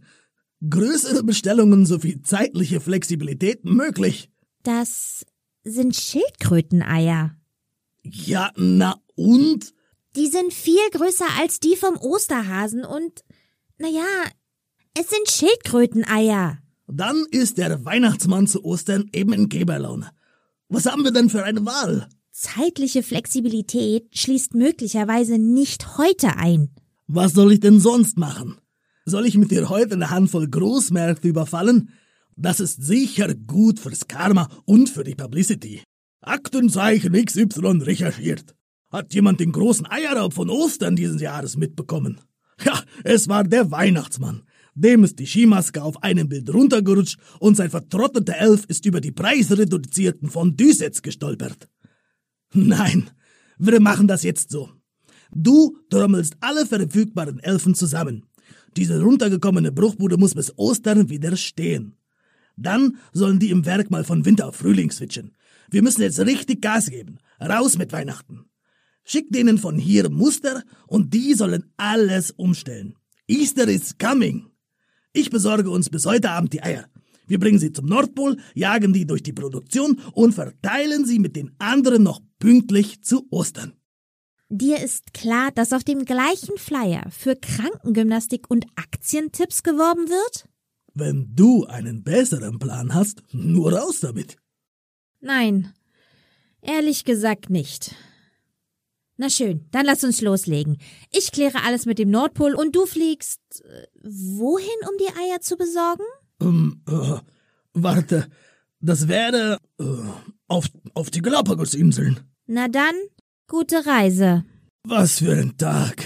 Größere 0.68 1.24
Bestellungen 1.24 1.86
sowie 1.86 2.22
zeitliche 2.24 2.82
Flexibilität 2.82 3.64
möglich. 3.66 4.32
Das 4.64 5.26
sind 5.64 5.96
Schildkröteneier. 5.96 7.36
Ja, 8.04 8.52
na 8.56 8.96
und? 9.16 9.74
Die 10.16 10.28
sind 10.28 10.54
viel 10.54 10.90
größer 10.92 11.28
als 11.40 11.60
die 11.60 11.76
vom 11.76 11.98
Osterhasen 11.98 12.84
und, 12.84 13.24
naja, 13.78 14.06
es 14.98 15.10
sind 15.10 15.30
Schildkröteneier. 15.30 16.60
Dann 16.88 17.26
ist 17.32 17.58
der 17.58 17.84
Weihnachtsmann 17.86 18.48
zu 18.48 18.64
Ostern 18.64 19.10
eben 19.14 19.34
in 19.34 19.50
Geberlaune. 19.50 20.12
Was 20.70 20.86
haben 20.86 21.04
wir 21.04 21.12
denn 21.12 21.30
für 21.30 21.44
eine 21.44 21.66
Wahl? 21.66 22.10
Zeitliche 22.32 23.04
Flexibilität 23.04 24.08
schließt 24.18 24.56
möglicherweise 24.56 25.38
nicht 25.38 25.98
heute 25.98 26.38
ein. 26.38 26.75
Was 27.08 27.34
soll 27.34 27.54
ich 27.54 27.60
denn 27.60 27.80
sonst 27.80 28.18
machen? 28.18 28.58
Soll 29.06 29.28
ich 29.28 29.38
mit 29.38 29.52
dir 29.52 29.70
heute 29.70 29.94
eine 29.94 30.10
Handvoll 30.10 30.48
Großmärkte 30.48 31.28
überfallen? 31.28 31.90
Das 32.36 32.60
ist 32.60 32.84
sicher 32.84 33.34
gut 33.36 33.80
fürs 33.80 34.08
Karma 34.08 34.50
und 34.66 34.90
für 34.90 35.04
die 35.04 35.16
Publicity. 35.16 35.84
Aktenzeichen 36.22 37.14
XY 37.14 37.84
recherchiert. 37.84 38.56
Hat 38.90 39.14
jemand 39.14 39.40
den 39.40 39.52
großen 39.52 39.86
Eierraub 39.86 40.34
von 40.34 40.50
Ostern 40.50 40.96
dieses 40.96 41.22
Jahres 41.22 41.58
mitbekommen? 41.58 42.20
Ja, 42.64 42.82
es 43.04 43.28
war 43.28 43.44
der 43.44 43.70
Weihnachtsmann. 43.70 44.44
Dem 44.74 45.04
ist 45.04 45.20
die 45.20 45.28
Skimaske 45.28 45.84
auf 45.84 46.02
einem 46.04 46.28
Bild 46.28 46.52
runtergerutscht 46.54 47.20
und 47.40 47.56
sein 47.56 47.70
vertrotteter 47.70 48.36
Elf 48.36 48.66
ist 48.66 48.86
über 48.86 49.00
die 49.00 49.12
preisreduzierten 49.12 50.30
Fondue-Sets 50.30 51.02
gestolpert. 51.02 51.70
Nein, 52.54 53.10
wir 53.58 53.80
machen 53.80 54.08
das 54.08 54.24
jetzt 54.24 54.50
so. 54.50 54.70
Du 55.38 55.78
trommelst 55.90 56.38
alle 56.40 56.66
verfügbaren 56.66 57.40
Elfen 57.40 57.76
zusammen. 57.76 58.26
Diese 58.78 59.02
runtergekommene 59.02 59.74
Bruchbude 59.74 60.16
muss 60.18 60.34
bis 60.34 60.58
Ostern 60.58 61.10
wieder 61.10 61.36
stehen. 61.36 61.98
Dann 62.56 62.98
sollen 63.12 63.40
die 63.40 63.50
im 63.50 63.66
Werk 63.66 63.92
mal 63.92 64.06
von 64.06 64.24
Winter 64.24 64.48
auf 64.48 64.56
Frühling 64.56 64.92
switchen. 64.92 65.36
Wir 65.70 65.84
müssen 65.84 66.02
jetzt 66.04 66.22
richtig 66.22 66.62
Gas 66.62 66.90
geben. 66.90 67.18
Raus 67.42 67.78
mit 67.78 67.92
Weihnachten. 67.92 68.46
Schick 69.04 69.30
denen 69.30 69.58
von 69.58 69.78
hier 69.78 70.10
Muster 70.10 70.64
und 70.88 71.14
die 71.14 71.34
sollen 71.34 71.66
alles 71.76 72.32
umstellen. 72.32 72.96
Easter 73.28 73.68
is 73.68 73.98
coming. 73.98 74.48
Ich 75.12 75.30
besorge 75.30 75.70
uns 75.70 75.90
bis 75.90 76.06
heute 76.06 76.32
Abend 76.32 76.54
die 76.54 76.64
Eier. 76.64 76.86
Wir 77.28 77.40
bringen 77.40 77.60
sie 77.60 77.74
zum 77.74 77.88
Nordpol, 77.88 78.38
jagen 78.54 78.94
die 78.94 79.06
durch 79.06 79.24
die 79.24 79.34
Produktion 79.34 80.00
und 80.14 80.34
verteilen 80.34 81.06
sie 81.06 81.20
mit 81.20 81.36
den 81.36 81.52
anderen 81.60 82.04
noch 82.04 82.22
pünktlich 82.40 83.04
zu 83.04 83.28
Ostern. 83.32 83.74
Dir 84.50 84.80
ist 84.80 85.14
klar, 85.14 85.52
dass 85.52 85.74
auf 85.74 85.84
dem 85.84 86.06
gleichen 86.06 86.58
Flyer 86.58 87.10
für 87.10 87.36
Krankengymnastik 87.36 88.50
und 88.50 88.66
Aktientipps 88.76 89.64
geworben 89.64 90.08
wird? 90.08 90.48
Wenn 90.94 91.36
du 91.36 91.66
einen 91.66 92.04
besseren 92.04 92.60
Plan 92.60 92.94
hast, 92.94 93.24
nur 93.32 93.74
raus 93.74 94.00
damit. 94.02 94.38
Nein, 95.20 95.74
ehrlich 96.62 97.06
gesagt 97.06 97.50
nicht. 97.50 97.96
Na 99.18 99.30
schön, 99.30 99.66
dann 99.72 99.86
lass 99.86 100.04
uns 100.04 100.22
loslegen. 100.22 100.78
Ich 101.12 101.32
kläre 101.32 101.64
alles 101.64 101.86
mit 101.86 102.00
dem 102.00 102.12
Nordpol 102.12 102.54
und 102.54 102.76
du 102.76 102.86
fliegst 102.86 103.40
äh, 103.64 103.88
wohin, 104.04 104.68
um 104.90 104.98
die 105.00 105.08
Eier 105.08 105.40
zu 105.40 105.56
besorgen? 105.56 106.04
Ähm, 106.42 106.82
äh, 106.88 107.20
warte, 107.74 108.30
das 108.80 109.08
wäre 109.08 109.58
äh, 109.80 109.86
auf, 110.48 110.66
auf 110.94 111.10
die 111.12 111.22
Galapagosinseln. 111.22 112.20
Na 112.46 112.68
dann, 112.68 112.96
gute 113.48 113.86
Reise. 113.86 114.44
Was 114.88 115.20
für 115.20 115.34
ein 115.34 115.58
Tag. 115.58 116.04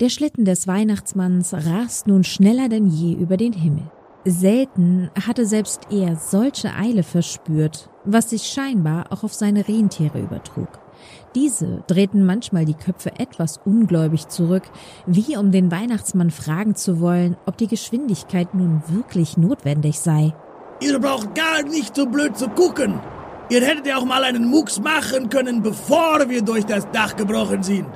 Der 0.00 0.10
Schlitten 0.10 0.44
des 0.44 0.66
Weihnachtsmanns 0.66 1.54
rast 1.54 2.06
nun 2.06 2.24
schneller 2.24 2.68
denn 2.68 2.88
je 2.88 3.14
über 3.14 3.36
den 3.36 3.52
Himmel. 3.52 3.90
Selten 4.24 5.10
hatte 5.26 5.46
selbst 5.46 5.88
er 5.90 6.16
solche 6.16 6.74
Eile 6.74 7.02
verspürt, 7.02 7.88
was 8.04 8.30
sich 8.30 8.42
scheinbar 8.42 9.10
auch 9.10 9.24
auf 9.24 9.34
seine 9.34 9.66
Rentiere 9.66 10.20
übertrug. 10.20 10.68
Diese 11.34 11.82
drehten 11.86 12.24
manchmal 12.24 12.64
die 12.64 12.74
Köpfe 12.74 13.18
etwas 13.18 13.58
ungläubig 13.64 14.28
zurück, 14.28 14.64
wie 15.06 15.36
um 15.36 15.50
den 15.50 15.70
Weihnachtsmann 15.70 16.30
fragen 16.30 16.76
zu 16.76 17.00
wollen, 17.00 17.36
ob 17.46 17.56
die 17.56 17.66
Geschwindigkeit 17.66 18.54
nun 18.54 18.82
wirklich 18.88 19.36
notwendig 19.36 19.98
sei. 19.98 20.34
Ihr 20.80 20.98
braucht 21.00 21.34
gar 21.34 21.62
nicht 21.62 21.96
so 21.96 22.06
blöd 22.06 22.36
zu 22.36 22.48
gucken. 22.48 23.00
Ihr 23.52 23.60
hättet 23.60 23.86
ja 23.86 23.98
auch 23.98 24.06
mal 24.06 24.24
einen 24.24 24.48
Mucks 24.48 24.80
machen 24.80 25.28
können, 25.28 25.60
bevor 25.60 26.30
wir 26.30 26.40
durch 26.40 26.64
das 26.64 26.90
Dach 26.90 27.16
gebrochen 27.16 27.62
sind. 27.62 27.86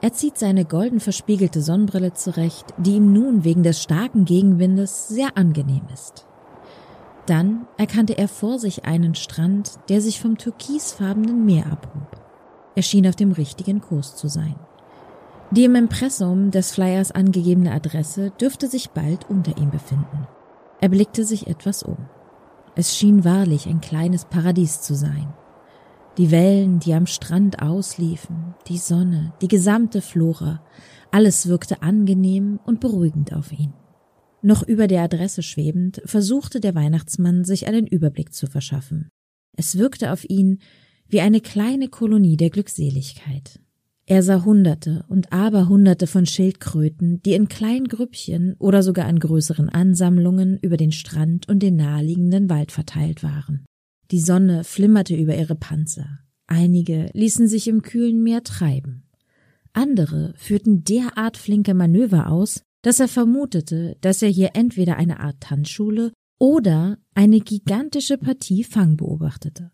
Er 0.00 0.14
zieht 0.14 0.38
seine 0.38 0.64
golden 0.64 1.00
verspiegelte 1.00 1.60
Sonnenbrille 1.60 2.14
zurecht, 2.14 2.72
die 2.78 2.94
ihm 2.94 3.12
nun 3.12 3.44
wegen 3.44 3.62
des 3.62 3.82
starken 3.82 4.24
Gegenwindes 4.24 5.08
sehr 5.08 5.36
angenehm 5.36 5.82
ist. 5.92 6.24
Dann 7.26 7.66
erkannte 7.76 8.16
er 8.16 8.26
vor 8.26 8.58
sich 8.58 8.86
einen 8.86 9.14
Strand, 9.14 9.72
der 9.90 10.00
sich 10.00 10.18
vom 10.18 10.38
türkisfarbenen 10.38 11.44
Meer 11.44 11.66
abhob. 11.66 12.18
Er 12.74 12.82
schien 12.82 13.06
auf 13.06 13.16
dem 13.16 13.32
richtigen 13.32 13.82
Kurs 13.82 14.16
zu 14.16 14.28
sein. 14.28 14.56
Die 15.50 15.64
im 15.64 15.74
Impressum 15.74 16.50
des 16.50 16.70
Flyers 16.70 17.12
angegebene 17.12 17.72
Adresse 17.72 18.30
dürfte 18.40 18.66
sich 18.66 18.88
bald 18.92 19.28
unter 19.28 19.58
ihm 19.58 19.70
befinden. 19.70 20.26
Er 20.80 20.88
blickte 20.88 21.26
sich 21.26 21.48
etwas 21.48 21.82
um. 21.82 21.98
Es 22.78 22.94
schien 22.94 23.24
wahrlich 23.24 23.66
ein 23.66 23.80
kleines 23.80 24.26
Paradies 24.26 24.82
zu 24.82 24.94
sein. 24.94 25.32
Die 26.18 26.30
Wellen, 26.30 26.78
die 26.78 26.92
am 26.92 27.06
Strand 27.06 27.62
ausliefen, 27.62 28.54
die 28.68 28.76
Sonne, 28.76 29.32
die 29.40 29.48
gesamte 29.48 30.02
Flora, 30.02 30.62
alles 31.10 31.48
wirkte 31.48 31.80
angenehm 31.80 32.60
und 32.66 32.80
beruhigend 32.80 33.32
auf 33.32 33.50
ihn. 33.50 33.72
Noch 34.42 34.62
über 34.62 34.88
der 34.88 35.02
Adresse 35.02 35.42
schwebend, 35.42 36.02
versuchte 36.04 36.60
der 36.60 36.74
Weihnachtsmann 36.74 37.44
sich 37.44 37.66
einen 37.66 37.86
Überblick 37.86 38.34
zu 38.34 38.46
verschaffen. 38.46 39.08
Es 39.56 39.78
wirkte 39.78 40.12
auf 40.12 40.28
ihn, 40.28 40.60
wie 41.08 41.22
eine 41.22 41.40
kleine 41.40 41.88
Kolonie 41.88 42.36
der 42.36 42.50
Glückseligkeit. 42.50 43.60
Er 44.08 44.22
sah 44.22 44.44
Hunderte 44.44 45.04
und 45.08 45.32
Aberhunderte 45.32 46.06
von 46.06 46.26
Schildkröten, 46.26 47.20
die 47.22 47.34
in 47.34 47.48
kleinen 47.48 47.88
Grüppchen 47.88 48.54
oder 48.60 48.84
sogar 48.84 49.08
in 49.08 49.18
größeren 49.18 49.68
Ansammlungen 49.68 50.60
über 50.62 50.76
den 50.76 50.92
Strand 50.92 51.48
und 51.48 51.60
den 51.60 51.74
naheliegenden 51.74 52.48
Wald 52.48 52.70
verteilt 52.70 53.24
waren. 53.24 53.66
Die 54.12 54.20
Sonne 54.20 54.62
flimmerte 54.62 55.16
über 55.16 55.36
ihre 55.36 55.56
Panzer. 55.56 56.20
Einige 56.46 57.10
ließen 57.14 57.48
sich 57.48 57.66
im 57.66 57.82
kühlen 57.82 58.22
Meer 58.22 58.44
treiben. 58.44 59.02
Andere 59.72 60.34
führten 60.36 60.84
derart 60.84 61.36
flinke 61.36 61.74
Manöver 61.74 62.30
aus, 62.30 62.62
dass 62.82 63.00
er 63.00 63.08
vermutete, 63.08 63.96
dass 64.02 64.22
er 64.22 64.28
hier 64.28 64.50
entweder 64.54 64.96
eine 64.96 65.18
Art 65.18 65.40
Tanzschule 65.40 66.12
oder 66.38 66.98
eine 67.14 67.40
gigantische 67.40 68.18
Partie 68.18 68.62
Fang 68.62 68.96
beobachtete. 68.96 69.72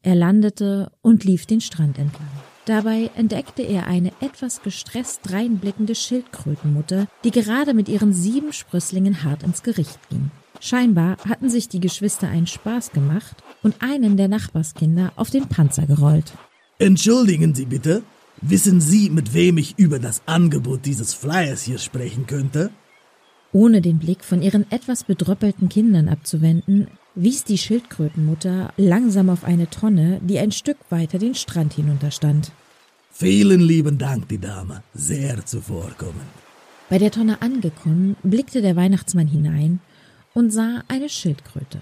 Er 0.00 0.14
landete 0.14 0.90
und 1.02 1.24
lief 1.24 1.44
den 1.44 1.60
Strand 1.60 1.98
entlang. 1.98 2.30
Dabei 2.66 3.10
entdeckte 3.14 3.62
er 3.62 3.86
eine 3.86 4.10
etwas 4.20 4.62
gestresst 4.62 5.20
dreinblickende 5.24 5.94
Schildkrötenmutter, 5.94 7.06
die 7.22 7.30
gerade 7.30 7.74
mit 7.74 7.90
ihren 7.90 8.14
sieben 8.14 8.54
Sprösslingen 8.54 9.22
hart 9.22 9.42
ins 9.42 9.62
Gericht 9.62 9.98
ging. 10.08 10.30
Scheinbar 10.60 11.18
hatten 11.28 11.50
sich 11.50 11.68
die 11.68 11.80
Geschwister 11.80 12.28
einen 12.28 12.46
Spaß 12.46 12.92
gemacht 12.92 13.36
und 13.62 13.82
einen 13.82 14.16
der 14.16 14.28
Nachbarskinder 14.28 15.12
auf 15.16 15.28
den 15.28 15.46
Panzer 15.46 15.86
gerollt. 15.86 16.32
Entschuldigen 16.78 17.54
Sie 17.54 17.66
bitte, 17.66 18.02
wissen 18.40 18.80
Sie, 18.80 19.10
mit 19.10 19.34
wem 19.34 19.58
ich 19.58 19.78
über 19.78 19.98
das 19.98 20.22
Angebot 20.24 20.86
dieses 20.86 21.12
Flyers 21.12 21.62
hier 21.62 21.78
sprechen 21.78 22.26
könnte? 22.26 22.70
Ohne 23.52 23.82
den 23.82 23.98
Blick 23.98 24.24
von 24.24 24.40
ihren 24.40 24.70
etwas 24.70 25.04
bedröppelten 25.04 25.68
Kindern 25.68 26.08
abzuwenden, 26.08 26.88
wies 27.14 27.44
die 27.44 27.58
Schildkrötenmutter 27.58 28.72
langsam 28.76 29.30
auf 29.30 29.44
eine 29.44 29.70
Tonne, 29.70 30.20
die 30.22 30.38
ein 30.38 30.52
Stück 30.52 30.78
weiter 30.90 31.18
den 31.18 31.34
Strand 31.34 31.74
hinunterstand. 31.74 32.52
Vielen 33.10 33.60
lieben 33.60 33.98
Dank, 33.98 34.28
die 34.28 34.38
Dame. 34.38 34.82
Sehr 34.92 35.44
zuvorkommend. 35.46 36.24
Bei 36.90 36.98
der 36.98 37.10
Tonne 37.10 37.40
angekommen, 37.42 38.16
blickte 38.22 38.60
der 38.60 38.76
Weihnachtsmann 38.76 39.26
hinein 39.26 39.80
und 40.34 40.50
sah 40.50 40.82
eine 40.88 41.08
Schildkröte. 41.08 41.80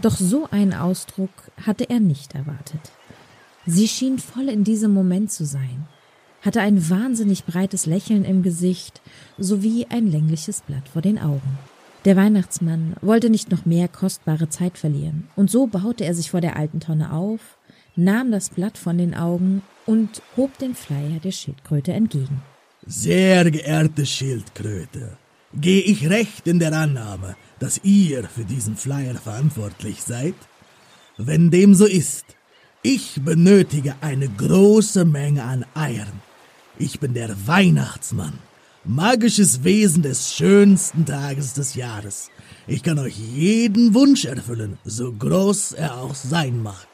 Doch 0.00 0.16
so 0.16 0.48
einen 0.50 0.72
Ausdruck 0.72 1.30
hatte 1.64 1.88
er 1.88 2.00
nicht 2.00 2.34
erwartet. 2.34 2.80
Sie 3.66 3.88
schien 3.88 4.18
voll 4.18 4.48
in 4.48 4.64
diesem 4.64 4.92
Moment 4.92 5.30
zu 5.30 5.44
sein, 5.44 5.86
hatte 6.42 6.60
ein 6.60 6.90
wahnsinnig 6.90 7.44
breites 7.44 7.86
Lächeln 7.86 8.24
im 8.24 8.42
Gesicht 8.42 9.00
sowie 9.38 9.86
ein 9.88 10.10
längliches 10.10 10.62
Blatt 10.62 10.88
vor 10.88 11.00
den 11.00 11.18
Augen. 11.18 11.58
Der 12.04 12.16
Weihnachtsmann 12.16 12.96
wollte 13.00 13.30
nicht 13.30 13.50
noch 13.50 13.64
mehr 13.64 13.88
kostbare 13.88 14.50
Zeit 14.50 14.76
verlieren, 14.76 15.28
und 15.36 15.50
so 15.50 15.66
baute 15.66 16.04
er 16.04 16.14
sich 16.14 16.30
vor 16.30 16.42
der 16.42 16.56
alten 16.56 16.80
Tonne 16.80 17.12
auf, 17.12 17.40
nahm 17.96 18.30
das 18.30 18.50
Blatt 18.50 18.76
von 18.76 18.98
den 18.98 19.14
Augen 19.14 19.62
und 19.86 20.20
hob 20.36 20.58
den 20.58 20.74
Flyer 20.74 21.18
der 21.22 21.32
Schildkröte 21.32 21.94
entgegen. 21.94 22.42
Sehr 22.86 23.50
geehrte 23.50 24.04
Schildkröte, 24.04 25.16
gehe 25.54 25.80
ich 25.80 26.10
recht 26.10 26.46
in 26.46 26.58
der 26.58 26.74
Annahme, 26.74 27.36
dass 27.58 27.80
ihr 27.84 28.24
für 28.24 28.44
diesen 28.44 28.76
Flyer 28.76 29.14
verantwortlich 29.14 30.02
seid? 30.02 30.34
Wenn 31.16 31.50
dem 31.50 31.74
so 31.74 31.86
ist, 31.86 32.26
ich 32.82 33.18
benötige 33.24 33.94
eine 34.02 34.28
große 34.28 35.06
Menge 35.06 35.42
an 35.42 35.64
Eiern. 35.74 36.20
Ich 36.78 37.00
bin 37.00 37.14
der 37.14 37.46
Weihnachtsmann, 37.46 38.38
magisches 38.84 39.64
Wesen 39.64 40.02
des 40.02 40.34
schönsten 40.34 41.04
Tages 41.06 41.54
des 41.54 41.74
Jahres. 41.74 42.30
Ich 42.66 42.82
kann 42.82 42.98
euch 42.98 43.16
jeden 43.18 43.94
Wunsch 43.94 44.24
erfüllen, 44.24 44.78
so 44.84 45.12
groß 45.12 45.72
er 45.72 45.98
auch 45.98 46.14
sein 46.14 46.62
mag. 46.62 46.88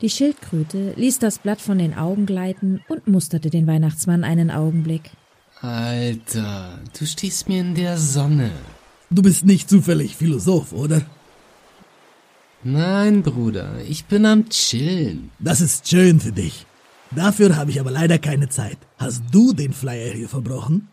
Die 0.00 0.10
Schildkröte 0.10 0.92
ließ 0.96 1.18
das 1.18 1.38
Blatt 1.38 1.60
von 1.60 1.78
den 1.78 1.94
Augen 1.94 2.26
gleiten 2.26 2.82
und 2.88 3.06
musterte 3.06 3.50
den 3.50 3.66
Weihnachtsmann 3.66 4.24
einen 4.24 4.50
Augenblick. 4.50 5.10
Alter, 5.60 6.80
du 6.98 7.06
stehst 7.06 7.48
mir 7.48 7.60
in 7.60 7.74
der 7.74 7.96
Sonne. 7.96 8.50
Du 9.10 9.22
bist 9.22 9.46
nicht 9.46 9.70
zufällig 9.70 10.16
Philosoph, 10.16 10.72
oder? 10.72 11.02
Nein, 12.62 13.22
Bruder, 13.22 13.80
ich 13.88 14.04
bin 14.04 14.26
am 14.26 14.48
Chillen. 14.50 15.30
Das 15.38 15.60
ist 15.60 15.88
schön 15.88 16.20
für 16.20 16.32
dich. 16.32 16.66
Dafür 17.10 17.56
habe 17.56 17.70
ich 17.70 17.80
aber 17.80 17.90
leider 17.90 18.18
keine 18.18 18.48
Zeit. 18.48 18.78
Hast 18.98 19.22
du 19.30 19.52
den 19.52 19.72
Flyer 19.72 20.12
hier 20.12 20.28
verbrochen? 20.28 20.88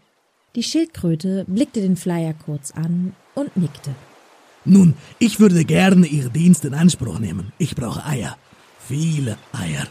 Die 0.56 0.62
Schildkröte 0.62 1.46
blickte 1.48 1.82
den 1.82 1.96
Flyer 1.96 2.36
kurz 2.36 2.70
an 2.70 3.16
und 3.34 3.58
nickte. 3.58 3.96
Nun, 4.66 4.94
ich 5.18 5.40
würde 5.40 5.66
gerne 5.66 6.06
Ihr 6.06 6.30
Dienst 6.30 6.64
in 6.64 6.76
Anspruch 6.76 7.18
nehmen. 7.18 7.52
Ich 7.58 7.76
brauche 7.76 8.06
Eier. 8.06 8.38
Viele 8.88 9.36
Eier. 9.52 9.88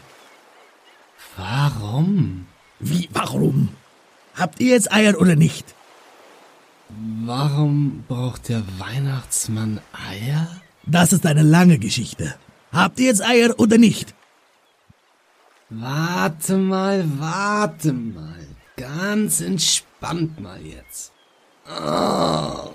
Warum? 1.35 2.45
Wie, 2.79 3.09
warum? 3.11 3.69
Habt 4.35 4.61
ihr 4.61 4.69
jetzt 4.69 4.89
Eier 4.93 5.19
oder 5.19 5.35
nicht? 5.35 5.75
Warum 7.25 8.05
braucht 8.07 8.47
der 8.47 8.63
Weihnachtsmann 8.79 9.81
Eier? 9.91 10.47
Das 10.85 11.11
ist 11.11 11.25
eine 11.25 11.43
lange 11.43 11.77
Geschichte. 11.77 12.35
Habt 12.71 13.01
ihr 13.01 13.07
jetzt 13.07 13.21
Eier 13.21 13.59
oder 13.59 13.77
nicht? 13.77 14.15
Warte 15.69 16.55
mal, 16.55 17.03
warte 17.19 17.91
mal. 17.91 18.47
Ganz 18.77 19.41
entspannt 19.41 19.92
mal 20.39 20.61
jetzt. 20.61 21.11
Oh, 21.65 22.73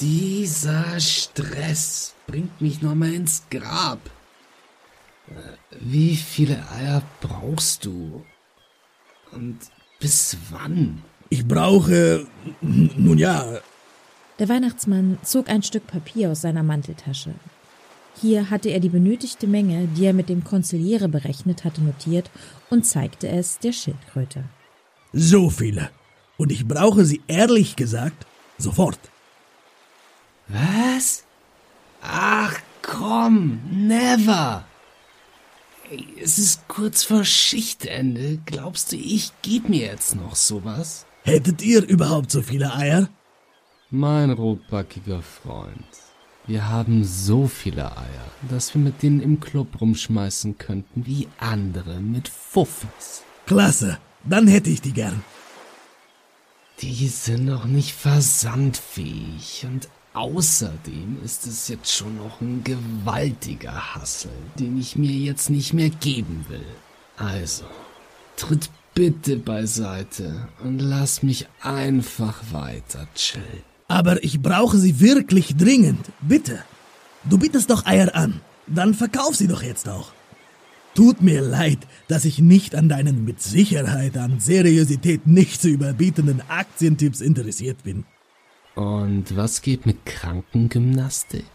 dieser 0.00 1.00
Stress 1.00 2.14
bringt 2.26 2.60
mich 2.60 2.82
nochmal 2.82 3.14
ins 3.14 3.42
Grab. 3.50 3.98
Wie 5.80 6.16
viele 6.16 6.62
Eier 6.70 7.02
brauchst 7.20 7.84
du? 7.86 8.24
Und 9.32 9.58
bis 9.98 10.36
wann? 10.50 11.02
Ich 11.30 11.46
brauche. 11.46 12.26
Nun 12.60 13.16
ja. 13.16 13.60
Der 14.38 14.48
Weihnachtsmann 14.48 15.18
zog 15.22 15.48
ein 15.48 15.62
Stück 15.62 15.86
Papier 15.86 16.30
aus 16.30 16.42
seiner 16.42 16.62
Manteltasche. 16.62 17.34
Hier 18.20 18.50
hatte 18.50 18.68
er 18.68 18.80
die 18.80 18.90
benötigte 18.90 19.46
Menge, 19.46 19.88
die 19.96 20.04
er 20.04 20.12
mit 20.12 20.28
dem 20.28 20.44
Konziliere 20.44 21.08
berechnet 21.08 21.64
hatte, 21.64 21.80
notiert 21.80 22.30
und 22.68 22.84
zeigte 22.84 23.28
es 23.28 23.58
der 23.58 23.72
Schildkröte. 23.72 24.44
So 25.14 25.48
viele. 25.48 25.90
Und 26.42 26.50
ich 26.50 26.66
brauche 26.66 27.04
sie 27.04 27.22
ehrlich 27.28 27.76
gesagt 27.76 28.26
sofort. 28.58 28.98
Was? 30.48 31.22
Ach 32.02 32.58
komm, 32.82 33.60
never. 33.70 34.64
Es 36.20 36.38
ist 36.38 36.66
kurz 36.66 37.04
vor 37.04 37.24
Schichtende. 37.24 38.40
Glaubst 38.44 38.90
du, 38.90 38.96
ich 38.96 39.30
geb 39.42 39.68
mir 39.68 39.86
jetzt 39.86 40.16
noch 40.16 40.34
sowas? 40.34 41.06
Hättet 41.22 41.62
ihr 41.62 41.86
überhaupt 41.86 42.32
so 42.32 42.42
viele 42.42 42.74
Eier? 42.74 43.08
Mein 43.90 44.32
rotbackiger 44.32 45.22
Freund, 45.22 45.86
wir 46.48 46.68
haben 46.68 47.04
so 47.04 47.46
viele 47.46 47.96
Eier, 47.96 48.26
dass 48.50 48.74
wir 48.74 48.82
mit 48.82 49.04
denen 49.04 49.20
im 49.20 49.38
Club 49.38 49.80
rumschmeißen 49.80 50.58
könnten 50.58 51.06
wie 51.06 51.28
andere 51.38 52.00
mit 52.00 52.28
Fuffis. 52.28 53.22
Klasse, 53.46 53.98
dann 54.24 54.48
hätte 54.48 54.70
ich 54.70 54.80
die 54.80 54.92
gern. 54.92 55.22
Die 56.82 57.08
sind 57.08 57.46
noch 57.46 57.64
nicht 57.64 57.92
versandfähig 57.92 59.64
und 59.64 59.88
Außerdem 60.14 61.22
ist 61.24 61.46
es 61.46 61.68
jetzt 61.68 61.90
schon 61.90 62.18
noch 62.18 62.42
ein 62.42 62.62
gewaltiger 62.64 63.94
Hassel, 63.94 64.30
den 64.58 64.78
ich 64.78 64.94
mir 64.94 65.10
jetzt 65.10 65.48
nicht 65.48 65.72
mehr 65.72 65.88
geben 65.88 66.44
will. 66.50 66.66
Also, 67.16 67.64
tritt 68.36 68.68
bitte 68.94 69.36
beiseite 69.38 70.48
und 70.62 70.80
lass 70.80 71.22
mich 71.22 71.46
einfach 71.62 72.42
weiter 72.50 73.08
chillen. 73.14 73.62
Aber 73.88 74.22
ich 74.22 74.42
brauche 74.42 74.76
sie 74.76 75.00
wirklich 75.00 75.56
dringend. 75.56 76.04
Bitte. 76.20 76.62
Du 77.24 77.38
bietest 77.38 77.70
doch 77.70 77.86
Eier 77.86 78.14
an. 78.14 78.42
Dann 78.66 78.92
verkauf 78.92 79.34
sie 79.34 79.48
doch 79.48 79.62
jetzt 79.62 79.88
auch. 79.88 80.12
Tut 80.94 81.22
mir 81.22 81.40
leid, 81.40 81.78
dass 82.08 82.26
ich 82.26 82.38
nicht 82.38 82.74
an 82.74 82.88
deinen 82.88 83.24
mit 83.24 83.40
Sicherheit 83.40 84.18
an 84.18 84.40
Seriosität 84.40 85.26
nicht 85.26 85.60
zu 85.60 85.68
überbietenden 85.68 86.42
Aktientipps 86.48 87.20
interessiert 87.20 87.82
bin. 87.82 88.04
Und 88.74 89.34
was 89.36 89.62
geht 89.62 89.86
mit 89.86 90.04
Krankengymnastik? 90.04 91.46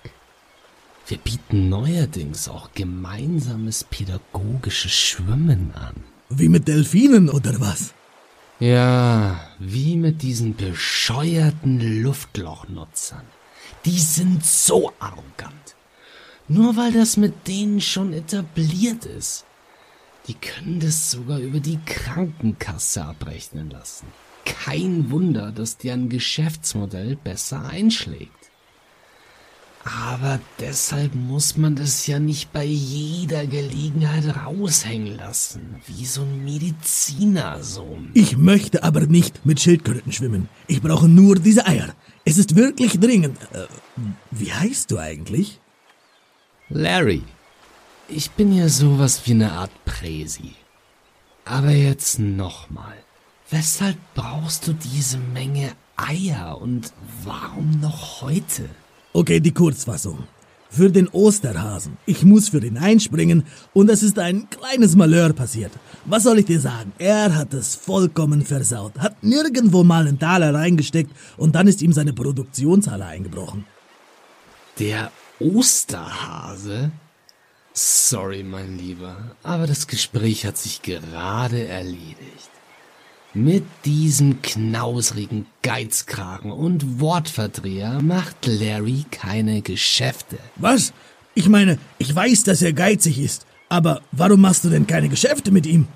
Wir 1.08 1.18
bieten 1.20 1.70
neuerdings 1.70 2.50
auch 2.50 2.72
gemeinsames 2.74 3.84
pädagogisches 3.86 4.92
Schwimmen 4.92 5.72
an. 5.74 5.96
Wie 6.30 6.50
mit 6.50 6.68
Delfinen 6.68 7.30
oder 7.30 7.62
was? 7.62 7.94
Ja, 8.60 9.40
wie 9.60 9.96
mit 9.96 10.24
diesen 10.24 10.56
bescheuerten 10.56 12.02
Luftlochnutzern. 12.02 13.22
Die 13.86 14.00
sind 14.00 14.44
so 14.44 14.92
arrogant. 15.00 15.77
Nur 16.48 16.78
weil 16.78 16.92
das 16.92 17.18
mit 17.18 17.48
denen 17.48 17.82
schon 17.82 18.14
etabliert 18.14 19.06
ist. 19.06 19.46
Die 20.28 20.34
können 20.34 20.80
das 20.80 21.12
sogar 21.12 21.40
über 21.40 21.60
die 21.60 21.80
Krankenkasse 21.86 23.04
abrechnen 23.04 23.70
lassen 23.70 24.08
kein 24.48 25.12
Wunder, 25.12 25.52
dass 25.52 25.78
deren 25.78 26.10
Geschäftsmodell 26.10 27.16
besser 27.16 27.66
einschlägt. 27.66 28.32
Aber 29.84 30.42
deshalb 30.60 31.16
muss 31.16 31.56
man 31.56 31.78
das 31.78 32.08
ja 32.08 32.20
nicht 32.20 32.52
bei 32.52 32.66
jeder 32.66 33.46
Gelegenheit 33.46 34.26
raushängen 34.36 35.16
lassen, 35.16 35.82
wie 35.86 36.06
so 36.06 36.24
ein 36.24 36.44
Medizinersohn. 36.44 38.12
Ich 38.14 38.36
möchte 38.36 38.84
aber 38.84 39.08
nicht 39.08 39.46
mit 39.46 39.62
Schildkröten 39.62 40.12
schwimmen. 40.12 40.50
Ich 40.68 40.82
brauche 40.82 41.08
nur 41.08 41.36
diese 41.36 41.66
Eier. 41.66 41.96
Es 42.26 42.38
ist 42.38 42.58
wirklich 42.58 43.00
dringend. 43.00 43.38
Äh, 43.54 43.68
wie 44.32 44.52
heißt 44.52 44.92
du 44.92 44.98
eigentlich? 44.98 45.62
Larry. 46.70 47.24
Ich 48.10 48.32
bin 48.32 48.52
ja 48.52 48.68
sowas 48.68 49.22
wie 49.26 49.32
eine 49.32 49.54
Art 49.54 49.72
Präsi. 49.86 50.54
Aber 51.46 51.72
jetzt 51.72 52.20
nochmal. 52.20 52.98
Weshalb 53.50 53.96
brauchst 54.16 54.68
du 54.68 54.74
diese 54.74 55.18
Menge 55.18 55.72
Eier 55.96 56.60
und 56.62 56.92
warum 57.24 57.80
noch 57.80 58.22
heute? 58.22 58.70
Okay, 59.14 59.40
die 59.40 59.54
Kurzfassung. 59.54 60.20
Für 60.70 60.90
den 60.90 61.08
Osterhasen. 61.08 61.98
Ich 62.06 62.24
muss 62.26 62.50
für 62.50 62.64
ihn 62.64 62.78
einspringen 62.78 63.46
und 63.74 63.90
es 63.90 64.04
ist 64.04 64.20
ein 64.20 64.50
kleines 64.50 64.98
Malheur 64.98 65.32
passiert. 65.32 65.72
Was 66.04 66.24
soll 66.24 66.40
ich 66.40 66.46
dir 66.46 66.60
sagen? 66.60 66.92
Er 66.98 67.34
hat 67.34 67.54
es 67.54 67.76
vollkommen 67.76 68.42
versaut. 68.42 69.00
Hat 69.00 69.24
nirgendwo 69.24 69.86
mal 69.86 70.06
einen 70.06 70.20
Taler 70.20 70.54
reingesteckt 70.54 71.12
und 71.38 71.56
dann 71.56 71.70
ist 71.70 71.82
ihm 71.82 71.94
seine 71.94 72.12
Produktionshalle 72.12 73.06
eingebrochen. 73.06 73.64
Der 74.80 75.12
Osterhase? 75.40 76.92
Sorry, 77.74 78.44
mein 78.44 78.78
Lieber, 78.78 79.36
aber 79.44 79.66
das 79.66 79.88
Gespräch 79.88 80.46
hat 80.46 80.58
sich 80.58 80.84
gerade 80.84 81.68
erledigt. 81.68 82.50
Mit 83.34 83.64
diesem 83.86 84.42
knausrigen 84.42 85.46
Geizkragen 85.64 86.52
und 86.52 87.00
Wortverdreher 87.00 88.02
macht 88.02 88.46
Larry 88.46 89.06
keine 89.10 89.62
Geschäfte. 89.62 90.38
Was? 90.56 90.94
Ich 91.34 91.50
meine, 91.50 91.78
ich 91.98 92.14
weiß, 92.14 92.44
dass 92.44 92.62
er 92.62 92.74
geizig 92.74 93.20
ist, 93.20 93.46
aber 93.70 94.02
warum 94.12 94.42
machst 94.42 94.64
du 94.64 94.70
denn 94.70 94.88
keine 94.88 95.10
Geschäfte 95.10 95.52
mit 95.52 95.66
ihm? 95.66 95.88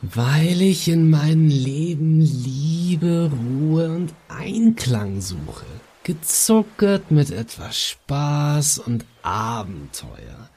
Weil 0.00 0.62
ich 0.62 0.88
in 0.88 1.10
meinem 1.10 1.48
Leben 1.48 2.20
Liebe, 2.20 3.30
Ruhe 3.32 3.88
und 3.88 4.12
Einklang 4.28 5.20
suche. 5.20 5.66
Gezuckert 6.04 7.10
mit 7.10 7.30
etwas 7.30 7.78
Spaß 7.78 8.78
und 8.78 9.04
Abenteuer 9.22 10.50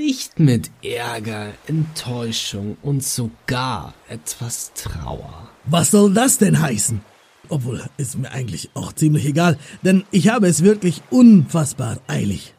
nicht 0.00 0.40
mit 0.40 0.70
Ärger, 0.82 1.52
Enttäuschung 1.66 2.76
und 2.82 3.04
sogar 3.04 3.92
etwas 4.08 4.72
Trauer. 4.74 5.50
Was 5.66 5.90
soll 5.90 6.14
das 6.14 6.38
denn 6.38 6.60
heißen? 6.60 7.00
Obwohl, 7.48 7.82
ist 7.96 8.16
mir 8.16 8.30
eigentlich 8.30 8.70
auch 8.74 8.92
ziemlich 8.92 9.26
egal, 9.26 9.58
denn 9.82 10.04
ich 10.10 10.28
habe 10.28 10.46
es 10.46 10.62
wirklich 10.62 11.02
unfassbar 11.10 11.98
eilig. 12.06 12.54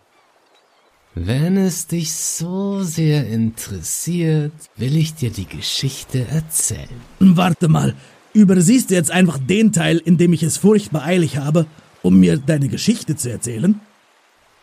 Wenn 1.16 1.58
es 1.58 1.88
dich 1.88 2.14
so 2.14 2.84
sehr 2.84 3.28
interessiert, 3.28 4.54
will 4.78 4.96
ich 4.96 5.16
dir 5.16 5.30
die 5.30 5.48
Geschichte 5.48 6.28
erzählen. 6.28 7.02
Warte 7.20 7.68
mal, 7.68 7.96
übersiehst 8.34 8.92
du 8.92 8.96
jetzt 8.96 9.12
einfach 9.12 9.40
den 9.40 9.74
Teil, 9.74 9.98
in 9.98 10.18
dem 10.18 10.32
ich 10.32 10.44
es 10.44 10.58
furchtbar 10.58 11.04
eilig 11.04 11.38
habe, 11.38 11.66
um 12.02 12.20
mir 12.20 12.38
deine 12.38 12.68
Geschichte 12.68 13.16
zu 13.16 13.32
erzählen? 13.32 13.80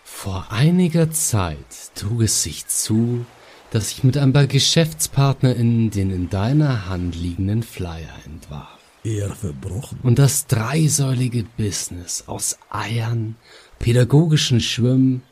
Vor 0.05 0.47
einiger 0.51 1.11
Zeit 1.11 1.95
trug 1.95 2.23
es 2.23 2.43
sich 2.43 2.67
zu, 2.67 3.25
dass 3.71 3.93
ich 3.93 4.05
mit 4.05 4.17
ein 4.17 4.33
paar 4.33 4.47
GeschäftspartnerInnen 4.47 5.91
den 5.91 6.11
in 6.11 6.31
deiner 6.31 6.89
Hand 6.89 7.15
liegenden 7.15 7.63
Flyer 7.63 8.15
entwarf. 8.25 8.79
Eher 9.05 9.35
verbrochen. 9.35 9.99
Und 10.03 10.19
das 10.19 10.47
dreisäulige 10.47 11.45
Business 11.57 12.25
aus 12.27 12.59
Eiern, 12.71 13.37
pädagogischen 13.79 14.61
Schwimmen, 14.61 15.23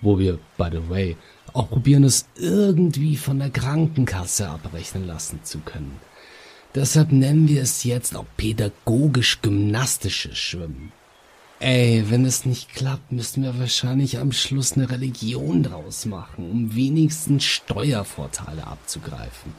wo 0.00 0.18
wir, 0.18 0.38
by 0.56 0.68
the 0.70 0.88
way, 0.88 1.16
auch 1.52 1.68
probieren 1.68 2.04
es 2.04 2.26
irgendwie 2.36 3.16
von 3.16 3.38
der 3.38 3.50
Krankenkasse 3.50 4.48
abrechnen 4.48 5.06
lassen 5.06 5.40
zu 5.42 5.58
können. 5.60 5.98
Deshalb 6.74 7.10
nennen 7.10 7.48
wir 7.48 7.62
es 7.62 7.84
jetzt 7.84 8.14
auch 8.14 8.26
pädagogisch-gymnastisches 8.36 10.38
Schwimmen. 10.38 10.92
Ey, 11.60 12.04
wenn 12.08 12.24
es 12.24 12.44
nicht 12.44 12.72
klappt, 12.74 13.10
müssten 13.10 13.42
wir 13.42 13.58
wahrscheinlich 13.58 14.18
am 14.18 14.30
Schluss 14.30 14.74
eine 14.74 14.90
Religion 14.90 15.64
draus 15.64 16.06
machen, 16.06 16.48
um 16.50 16.74
wenigstens 16.76 17.44
Steuervorteile 17.44 18.64
abzugreifen. 18.64 19.52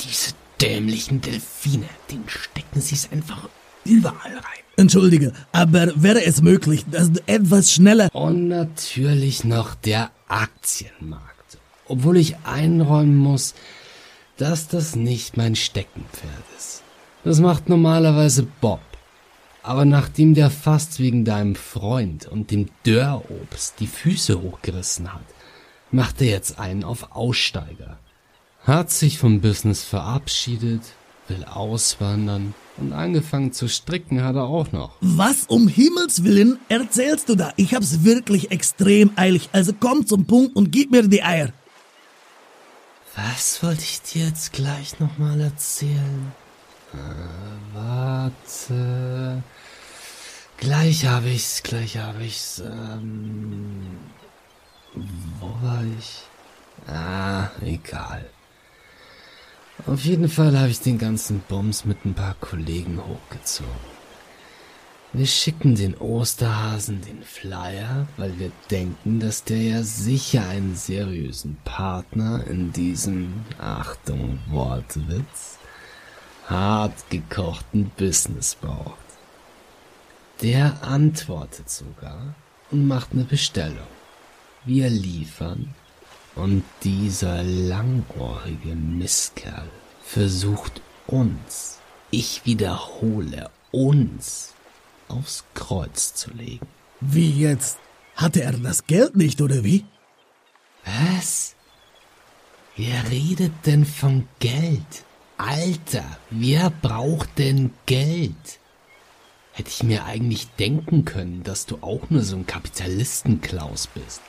Diese 0.00 0.34
dämlichen 0.60 1.20
Delfine, 1.20 1.88
den 2.12 2.22
stecken 2.28 2.80
sie 2.80 2.94
es 2.94 3.10
einfach 3.10 3.48
überall 3.84 4.34
rein. 4.34 4.62
Entschuldige, 4.76 5.32
aber 5.50 5.92
wäre 6.00 6.24
es 6.24 6.42
möglich, 6.42 6.84
dass 6.88 7.10
du 7.12 7.20
etwas 7.26 7.72
schneller... 7.72 8.08
Und 8.14 8.46
natürlich 8.46 9.42
noch 9.42 9.74
der 9.74 10.12
Aktienmarkt. 10.28 11.58
Obwohl 11.88 12.16
ich 12.16 12.36
einräumen 12.44 13.16
muss, 13.16 13.54
dass 14.36 14.68
das 14.68 14.94
nicht 14.94 15.36
mein 15.36 15.56
Steckenpferd 15.56 16.44
ist. 16.56 16.82
Das 17.24 17.40
macht 17.40 17.68
normalerweise 17.68 18.44
Bob. 18.60 18.80
Aber 19.62 19.84
nachdem 19.84 20.34
der 20.34 20.50
fast 20.50 20.98
wegen 20.98 21.24
deinem 21.24 21.54
Freund 21.54 22.26
und 22.26 22.50
dem 22.50 22.68
Dörrobst 22.84 23.74
die 23.78 23.86
Füße 23.86 24.42
hochgerissen 24.42 25.12
hat, 25.12 25.24
macht 25.92 26.20
er 26.20 26.28
jetzt 26.28 26.58
einen 26.58 26.82
auf 26.82 27.12
Aussteiger. 27.12 27.98
Hat 28.64 28.90
sich 28.90 29.18
vom 29.18 29.40
Business 29.40 29.84
verabschiedet, 29.84 30.82
will 31.28 31.44
auswandern 31.44 32.54
und 32.76 32.92
angefangen 32.92 33.52
zu 33.52 33.68
stricken 33.68 34.24
hat 34.24 34.34
er 34.34 34.44
auch 34.44 34.72
noch. 34.72 34.96
Was 35.00 35.44
um 35.44 35.68
Himmels 35.68 36.24
Willen 36.24 36.58
erzählst 36.68 37.28
du 37.28 37.36
da? 37.36 37.52
Ich 37.56 37.74
hab's 37.74 38.02
wirklich 38.02 38.50
extrem 38.50 39.12
eilig, 39.16 39.48
also 39.52 39.72
komm 39.78 40.06
zum 40.06 40.26
Punkt 40.26 40.56
und 40.56 40.72
gib 40.72 40.90
mir 40.90 41.06
die 41.06 41.22
Eier. 41.22 41.52
Was 43.14 43.62
wollte 43.62 43.82
ich 43.82 44.00
dir 44.02 44.26
jetzt 44.26 44.52
gleich 44.52 44.98
nochmal 44.98 45.40
erzählen? 45.40 46.32
Warte. 47.72 49.42
Gleich 50.58 51.06
habe 51.06 51.30
ich's, 51.30 51.62
gleich 51.62 51.96
habe 51.96 52.24
ich's. 52.24 52.60
Ähm, 52.60 53.98
wo 55.40 55.46
war 55.62 55.82
ich? 55.98 56.22
Ah, 56.86 57.50
egal. 57.60 58.28
Auf 59.86 60.04
jeden 60.04 60.28
Fall 60.28 60.58
habe 60.58 60.68
ich 60.68 60.80
den 60.80 60.98
ganzen 60.98 61.40
Bums 61.40 61.84
mit 61.84 62.04
ein 62.04 62.14
paar 62.14 62.34
Kollegen 62.34 63.00
hochgezogen. 63.04 63.92
Wir 65.14 65.26
schicken 65.26 65.74
den 65.74 65.94
Osterhasen 65.96 67.02
den 67.02 67.22
Flyer, 67.22 68.06
weil 68.16 68.38
wir 68.38 68.50
denken, 68.70 69.20
dass 69.20 69.44
der 69.44 69.60
ja 69.60 69.82
sicher 69.82 70.48
einen 70.48 70.74
seriösen 70.74 71.58
Partner 71.64 72.46
in 72.46 72.72
diesem, 72.72 73.44
Achtung, 73.58 74.38
Wortwitz, 74.48 75.58
hart 76.48 77.10
gekochten 77.10 77.90
Business 77.96 78.54
braucht. 78.54 78.98
Der 80.42 80.82
antwortet 80.82 81.70
sogar 81.70 82.34
und 82.70 82.86
macht 82.86 83.12
eine 83.12 83.24
Bestellung. 83.24 83.86
Wir 84.64 84.90
liefern 84.90 85.74
und 86.34 86.64
dieser 86.82 87.42
langohrige 87.42 88.74
Misskerl 88.74 89.68
versucht 90.02 90.80
uns, 91.06 91.78
ich 92.10 92.44
wiederhole 92.44 93.50
uns, 93.70 94.54
aufs 95.08 95.44
Kreuz 95.54 96.14
zu 96.14 96.30
legen. 96.30 96.66
Wie 97.00 97.30
jetzt? 97.30 97.78
Hatte 98.16 98.42
er 98.42 98.52
das 98.52 98.86
Geld 98.86 99.16
nicht, 99.16 99.40
oder 99.40 99.64
wie? 99.64 99.84
Was? 100.84 101.54
Wer 102.76 103.10
redet 103.10 103.52
denn 103.66 103.84
von 103.84 104.28
Geld? 104.38 105.04
Alter, 105.44 106.04
wer 106.30 106.70
braucht 106.70 107.36
denn 107.38 107.72
Geld? 107.86 108.60
Hätte 109.52 109.70
ich 109.70 109.82
mir 109.82 110.04
eigentlich 110.04 110.46
denken 110.50 111.04
können, 111.04 111.42
dass 111.42 111.66
du 111.66 111.78
auch 111.80 112.10
nur 112.10 112.22
so 112.22 112.36
ein 112.36 112.46
Kapitalistenklaus 112.46 113.88
bist. 113.88 114.20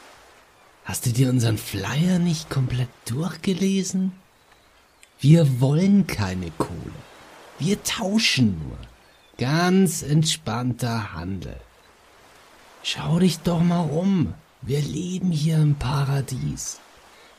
Hast 0.86 1.06
du 1.06 1.12
dir 1.12 1.30
unseren 1.30 1.60
Flyer 1.60 2.18
nicht 2.18 2.50
komplett 2.50 2.90
durchgelesen? 3.06 4.14
Wir 5.20 5.62
wollen 5.62 6.08
keine 6.08 6.50
Kohle. 6.58 7.04
Wir 7.60 7.84
tauschen 7.84 8.60
nur. 8.68 8.78
Ganz 9.38 10.02
entspannter 10.02 11.14
Handel. 11.14 11.58
Schau 12.82 13.20
dich 13.20 13.40
doch 13.40 13.62
mal 13.62 13.88
um. 13.88 14.34
Wir 14.64 14.82
leben 14.82 15.32
hier 15.32 15.58
im 15.58 15.76
Paradies. 15.76 16.80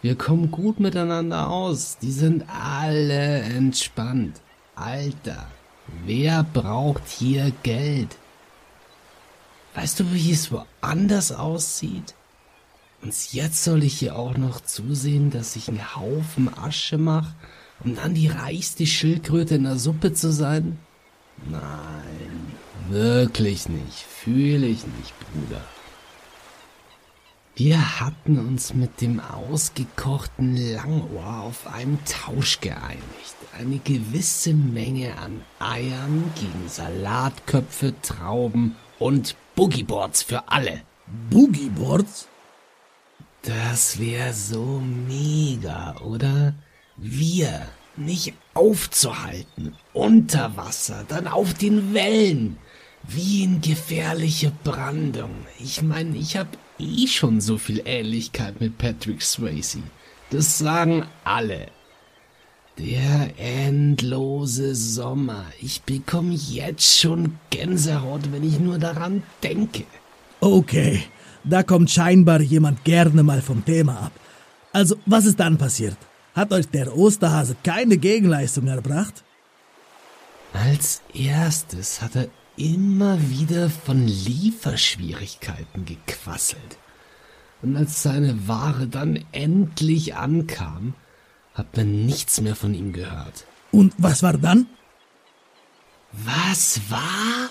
Wir 0.04 0.16
kommen 0.16 0.50
gut 0.50 0.80
miteinander 0.80 1.48
aus. 1.48 1.96
Die 1.96 2.12
sind 2.12 2.44
alle 2.50 3.38
entspannt. 3.38 4.38
Alter, 4.74 5.46
wer 6.04 6.42
braucht 6.42 7.08
hier 7.08 7.52
Geld? 7.62 8.18
Weißt 9.74 10.00
du, 10.00 10.12
wie 10.12 10.30
es 10.30 10.52
woanders 10.52 11.32
aussieht? 11.32 12.14
Und 13.00 13.14
jetzt 13.32 13.64
soll 13.64 13.82
ich 13.82 13.98
hier 13.98 14.16
auch 14.16 14.36
noch 14.36 14.60
zusehen, 14.60 15.30
dass 15.30 15.56
ich 15.56 15.68
einen 15.68 15.96
Haufen 15.96 16.52
Asche 16.54 16.98
mache, 16.98 17.34
um 17.82 17.96
dann 17.96 18.12
die 18.12 18.28
reichste 18.28 18.84
Schildkröte 18.84 19.54
in 19.54 19.64
der 19.64 19.78
Suppe 19.78 20.12
zu 20.12 20.34
sein? 20.34 20.78
Nein, 21.48 22.52
wirklich 22.90 23.70
nicht. 23.70 24.04
Fühle 24.06 24.66
ich 24.66 24.86
nicht, 24.86 25.14
Bruder. 25.32 25.62
Wir 27.56 28.00
hatten 28.00 28.40
uns 28.40 28.74
mit 28.74 29.00
dem 29.00 29.20
ausgekochten 29.20 30.56
Langohr 30.56 31.42
auf 31.42 31.68
einen 31.68 32.00
Tausch 32.04 32.58
geeinigt. 32.60 33.36
Eine 33.56 33.78
gewisse 33.78 34.52
Menge 34.52 35.16
an 35.18 35.40
Eiern 35.60 36.32
gegen 36.34 36.68
Salatköpfe, 36.68 37.94
Trauben 38.02 38.74
und 38.98 39.36
Boogieboards 39.54 40.24
für 40.24 40.48
alle. 40.48 40.82
Boogieboards? 41.30 42.26
Das 43.42 44.00
wäre 44.00 44.32
so 44.32 44.82
mega, 45.06 45.94
oder? 45.98 46.54
Wir 46.96 47.68
nicht 47.96 48.34
aufzuhalten, 48.54 49.76
unter 49.92 50.56
Wasser, 50.56 51.04
dann 51.06 51.28
auf 51.28 51.54
den 51.54 51.94
Wellen, 51.94 52.56
wie 53.04 53.44
in 53.44 53.60
gefährliche 53.60 54.50
Brandung. 54.64 55.30
Ich 55.60 55.82
meine, 55.82 56.16
ich 56.16 56.36
hab 56.36 56.48
eh 56.78 57.06
schon 57.06 57.40
so 57.40 57.58
viel 57.58 57.82
Ähnlichkeit 57.84 58.60
mit 58.60 58.78
Patrick 58.78 59.22
Swayze. 59.22 59.78
Das 60.30 60.58
sagen 60.58 61.04
alle. 61.24 61.68
Der 62.78 63.30
endlose 63.38 64.74
Sommer. 64.74 65.44
Ich 65.60 65.82
bekomme 65.82 66.34
jetzt 66.34 66.98
schon 66.98 67.38
Gänsehaut, 67.50 68.32
wenn 68.32 68.42
ich 68.42 68.58
nur 68.58 68.78
daran 68.78 69.22
denke. 69.42 69.84
Okay, 70.40 71.04
da 71.44 71.62
kommt 71.62 71.90
scheinbar 71.90 72.40
jemand 72.40 72.84
gerne 72.84 73.22
mal 73.22 73.42
vom 73.42 73.64
Thema 73.64 74.00
ab. 74.06 74.12
Also, 74.72 74.96
was 75.06 75.24
ist 75.24 75.38
dann 75.38 75.56
passiert? 75.56 75.96
Hat 76.34 76.52
euch 76.52 76.68
der 76.68 76.96
Osterhase 76.96 77.54
keine 77.62 77.96
Gegenleistung 77.96 78.66
erbracht? 78.66 79.22
Als 80.52 81.00
erstes 81.12 82.02
hat 82.02 82.16
er 82.16 82.28
immer 82.56 83.18
wieder 83.30 83.70
von 83.70 84.06
Lieferschwierigkeiten 84.06 85.84
gequasselt. 85.84 86.78
Und 87.62 87.76
als 87.76 88.02
seine 88.02 88.46
Ware 88.46 88.86
dann 88.86 89.24
endlich 89.32 90.14
ankam, 90.14 90.94
hat 91.54 91.76
man 91.76 92.04
nichts 92.04 92.40
mehr 92.40 92.56
von 92.56 92.74
ihm 92.74 92.92
gehört. 92.92 93.46
Und 93.72 93.94
was 93.98 94.22
war 94.22 94.34
dann? 94.34 94.66
Was 96.12 96.80
war? 96.88 97.50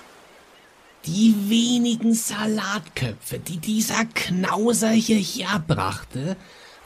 Die 1.06 1.50
wenigen 1.50 2.14
Salatköpfe, 2.14 3.40
die 3.40 3.58
dieser 3.58 4.06
Knauser 4.06 4.92
hierher 4.92 5.60
brachte, 5.60 6.38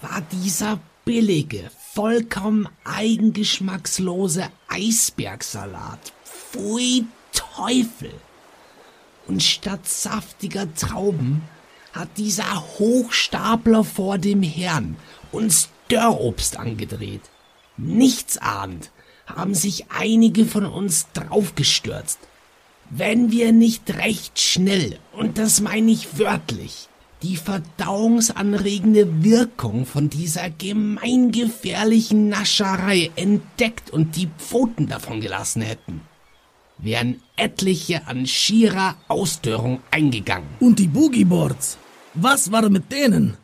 war 0.02 0.22
dieser 0.32 0.80
billige, 1.06 1.70
vollkommen 1.94 2.68
eigengeschmackslose 2.84 4.50
Eisbergsalat. 4.70 6.14
Pfui 6.24 7.06
Teufel. 7.38 8.14
Und 9.28 9.44
statt 9.44 9.88
saftiger 9.88 10.74
Trauben 10.74 11.44
hat 11.94 12.10
dieser 12.18 12.64
Hochstapler 12.80 13.84
vor 13.84 14.18
dem 14.18 14.42
Herrn 14.42 14.98
uns 15.32 15.70
Dörrobst 15.90 16.58
angedreht. 16.58 17.22
Nichtsahnd 17.78 18.92
haben 19.26 19.54
sich 19.54 19.86
einige 19.90 20.46
von 20.46 20.66
uns 20.66 21.08
draufgestürzt. 21.14 22.20
Wenn 22.90 23.32
wir 23.32 23.52
nicht 23.52 23.94
recht 23.96 24.40
schnell, 24.40 24.98
und 25.12 25.38
das 25.38 25.60
meine 25.60 25.92
ich 25.92 26.18
wörtlich, 26.18 26.88
die 27.24 27.36
verdauungsanregende 27.36 29.24
Wirkung 29.24 29.86
von 29.86 30.10
dieser 30.10 30.50
gemeingefährlichen 30.50 32.30
Nascherei 32.30 33.12
entdeckt 33.16 33.90
und 33.90 34.16
die 34.16 34.30
Pfoten 34.38 34.88
davon 34.88 35.20
gelassen 35.20 35.62
hätten, 35.62 36.02
wären 36.78 37.22
etliche 37.36 38.08
an 38.08 38.26
schierer 38.26 38.96
Ausdörrung 39.08 39.82
eingegangen. 39.92 40.48
Und 40.60 40.80
die 40.80 40.88
Boogieboards? 40.88 41.78
Was 42.14 42.52
war 42.52 42.70
mit 42.70 42.92
denen? 42.92 43.38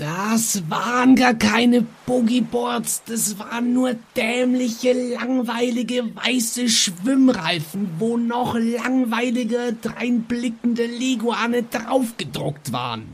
Das 0.00 0.62
waren 0.70 1.14
gar 1.14 1.34
keine 1.34 1.84
Boogieboards, 2.06 3.02
das 3.04 3.38
waren 3.38 3.74
nur 3.74 3.96
dämliche, 4.16 4.94
langweilige 4.94 6.16
weiße 6.16 6.70
Schwimmreifen, 6.70 7.90
wo 7.98 8.16
noch 8.16 8.54
langweilige, 8.54 9.76
dreinblickende 9.78 10.86
Leguane 10.86 11.64
draufgedruckt 11.64 12.72
waren. 12.72 13.08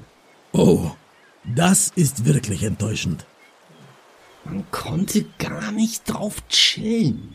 Oh, 0.53 0.93
das 1.45 1.93
ist 1.97 2.25
wirklich 2.25 2.63
enttäuschend. 2.63 3.27
Man 4.45 4.65
konnte 4.71 5.25
gar 5.39 5.73
nicht 5.73 6.03
drauf 6.09 6.37
chillen, 6.49 7.35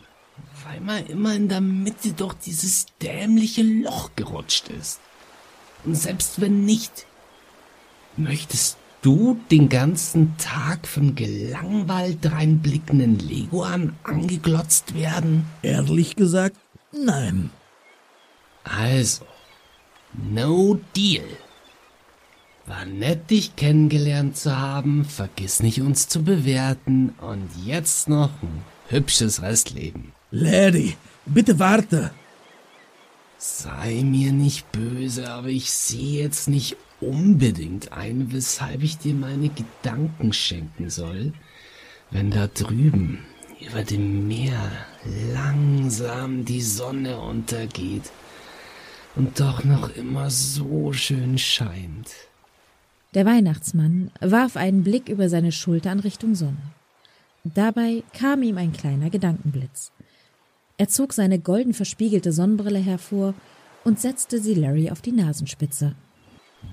weil 0.64 0.80
man 0.80 1.06
immer 1.06 1.34
in 1.34 1.48
der 1.48 1.60
Mitte 1.60 2.12
durch 2.12 2.34
dieses 2.34 2.86
dämliche 3.00 3.62
Loch 3.62 4.10
gerutscht 4.16 4.68
ist. 4.68 5.00
Und 5.84 5.96
selbst 5.96 6.40
wenn 6.40 6.64
nicht, 6.64 7.06
möchtest 8.16 8.76
du 9.02 9.38
den 9.50 9.68
ganzen 9.68 10.36
Tag 10.38 10.86
von 10.86 11.14
gelangweilt 11.14 12.30
reinblickenden 12.30 13.18
Leguan 13.18 13.96
angeglotzt 14.04 14.94
werden? 14.94 15.44
Ehrlich 15.62 16.16
gesagt, 16.16 16.56
nein. 16.92 17.50
Also, 18.64 19.26
no 20.12 20.78
deal. 20.96 21.24
War 22.66 22.84
nett, 22.84 23.30
dich 23.30 23.56
kennengelernt 23.56 24.36
zu 24.36 24.56
haben. 24.56 25.04
Vergiss 25.04 25.62
nicht, 25.62 25.80
uns 25.80 26.06
zu 26.06 26.22
bewerten. 26.22 27.10
Und 27.20 27.50
jetzt 27.64 28.08
noch 28.08 28.30
ein 28.40 28.62
hübsches 28.88 29.42
Restleben. 29.42 30.12
Larry, 30.34 30.96
bitte 31.26 31.58
warte. 31.58 32.10
Sei 33.36 34.02
mir 34.02 34.32
nicht 34.32 34.72
böse, 34.72 35.30
aber 35.30 35.48
ich 35.48 35.70
sehe 35.70 36.22
jetzt 36.22 36.48
nicht 36.48 36.76
unbedingt 37.02 37.92
ein, 37.92 38.32
weshalb 38.32 38.82
ich 38.82 38.96
dir 38.96 39.12
meine 39.12 39.50
Gedanken 39.50 40.32
schenken 40.32 40.88
soll, 40.88 41.34
wenn 42.10 42.30
da 42.30 42.46
drüben 42.46 43.18
über 43.60 43.82
dem 43.82 44.26
Meer 44.26 44.70
langsam 45.34 46.46
die 46.46 46.62
Sonne 46.62 47.20
untergeht 47.20 48.10
und 49.14 49.38
doch 49.38 49.64
noch 49.64 49.94
immer 49.96 50.30
so 50.30 50.94
schön 50.94 51.36
scheint. 51.36 52.08
Der 53.12 53.26
Weihnachtsmann 53.26 54.10
warf 54.20 54.56
einen 54.56 54.82
Blick 54.82 55.10
über 55.10 55.28
seine 55.28 55.52
Schulter 55.52 55.92
in 55.92 56.00
Richtung 56.00 56.34
Sonne. 56.34 56.72
Dabei 57.44 58.02
kam 58.18 58.42
ihm 58.42 58.56
ein 58.56 58.72
kleiner 58.72 59.10
Gedankenblitz. 59.10 59.92
Er 60.82 60.88
zog 60.88 61.12
seine 61.12 61.38
golden 61.38 61.74
verspiegelte 61.74 62.32
Sonnenbrille 62.32 62.80
hervor 62.80 63.34
und 63.84 64.00
setzte 64.00 64.40
sie 64.40 64.54
Larry 64.54 64.90
auf 64.90 65.00
die 65.00 65.12
Nasenspitze. 65.12 65.94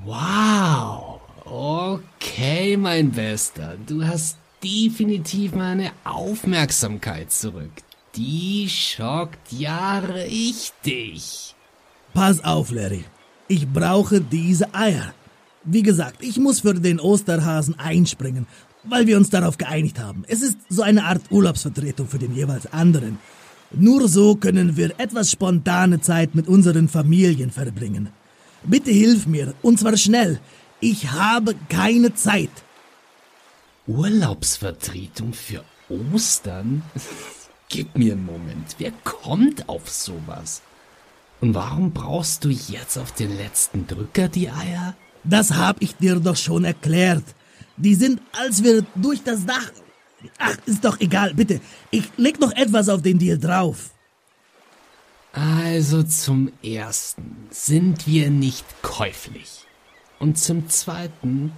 Wow. 0.04 1.20
Okay, 1.46 2.76
mein 2.76 3.12
Bester. 3.12 3.76
Du 3.86 4.04
hast 4.04 4.38
definitiv 4.64 5.54
meine 5.54 5.92
Aufmerksamkeit 6.06 7.32
zurück. 7.32 7.70
Die 8.16 8.68
schockt 8.68 9.52
ja 9.52 10.00
richtig. 10.00 11.54
Pass 12.16 12.44
auf, 12.44 12.72
Larry. 12.72 13.06
Ich 13.48 13.68
brauche 13.68 14.22
diese 14.22 14.74
Eier. 14.74 15.14
Wie 15.64 15.84
gesagt, 15.84 16.24
ich 16.24 16.40
muss 16.40 16.62
für 16.62 16.74
den 16.74 17.00
Osterhasen 17.00 17.78
einspringen, 17.78 18.48
weil 18.86 19.06
wir 19.06 19.18
uns 19.18 19.30
darauf 19.30 19.60
geeinigt 19.60 20.00
haben. 20.00 20.24
Es 20.28 20.42
ist 20.42 20.58
so 20.68 20.82
eine 20.82 21.04
Art 21.04 21.30
Urlaubsvertretung 21.30 22.08
für 22.08 22.18
den 22.18 22.34
jeweils 22.34 22.74
anderen. 22.74 23.20
Nur 23.72 24.08
so 24.08 24.36
können 24.36 24.78
wir 24.78 25.00
etwas 25.00 25.32
spontane 25.32 26.02
Zeit 26.02 26.34
mit 26.34 26.48
unseren 26.48 26.88
Familien 26.88 27.52
verbringen. 27.52 28.10
Bitte 28.64 28.92
hilf 28.92 29.28
mir, 29.28 29.54
und 29.62 29.80
zwar 29.80 29.96
schnell. 29.96 30.40
Ich 30.80 31.12
habe 31.12 31.56
keine 31.70 32.14
Zeit. 32.14 32.50
Urlaubsvertretung 33.88 35.34
für 35.34 35.64
Ostern? 36.14 36.84
Gib 37.70 37.98
mir 37.98 38.14
einen 38.14 38.26
Moment. 38.26 38.76
Wer 38.80 38.92
kommt 39.04 39.70
auf 39.70 39.90
sowas? 39.90 40.62
Und 41.42 41.54
warum 41.54 41.92
brauchst 41.92 42.44
du 42.44 42.50
jetzt 42.50 42.98
auf 42.98 43.12
den 43.14 43.38
letzten 43.38 43.88
Drücker 43.88 44.28
die 44.28 44.50
Eier? 44.50 44.96
Das 45.24 45.54
hab 45.54 45.82
ich 45.82 45.96
dir 45.96 46.16
doch 46.16 46.36
schon 46.36 46.66
erklärt. 46.66 47.24
Die 47.78 47.96
sind, 47.96 48.22
als 48.32 48.64
wir 48.64 48.84
durch 48.96 49.24
das 49.24 49.46
Dach. 49.46 49.72
Ach, 50.38 50.56
ist 50.66 50.84
doch 50.86 51.00
egal, 51.00 51.34
bitte. 51.34 51.62
Ich 51.92 52.10
leg 52.18 52.40
noch 52.40 52.52
etwas 52.54 52.90
auf 52.90 53.02
den 53.02 53.20
Deal 53.20 53.38
drauf. 53.38 53.92
Also 55.32 56.04
zum 56.04 56.52
ersten 56.64 57.48
sind 57.52 58.08
wir 58.08 58.30
nicht 58.30 58.66
käuflich. 58.82 59.66
Und 60.20 60.38
zum 60.38 60.68
zweiten, 60.70 61.54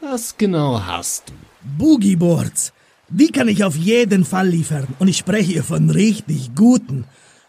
was 0.00 0.36
genau 0.36 0.82
hast 0.84 1.28
du? 1.28 1.32
Boogieboards. 1.78 2.72
Die 3.08 3.28
kann 3.28 3.48
ich 3.48 3.62
auf 3.62 3.76
jeden 3.76 4.24
Fall 4.24 4.48
liefern. 4.48 4.88
Und 4.98 5.08
ich 5.08 5.18
spreche 5.18 5.52
hier 5.52 5.64
von 5.64 5.90
richtig 5.90 6.54
guten. 6.54 7.04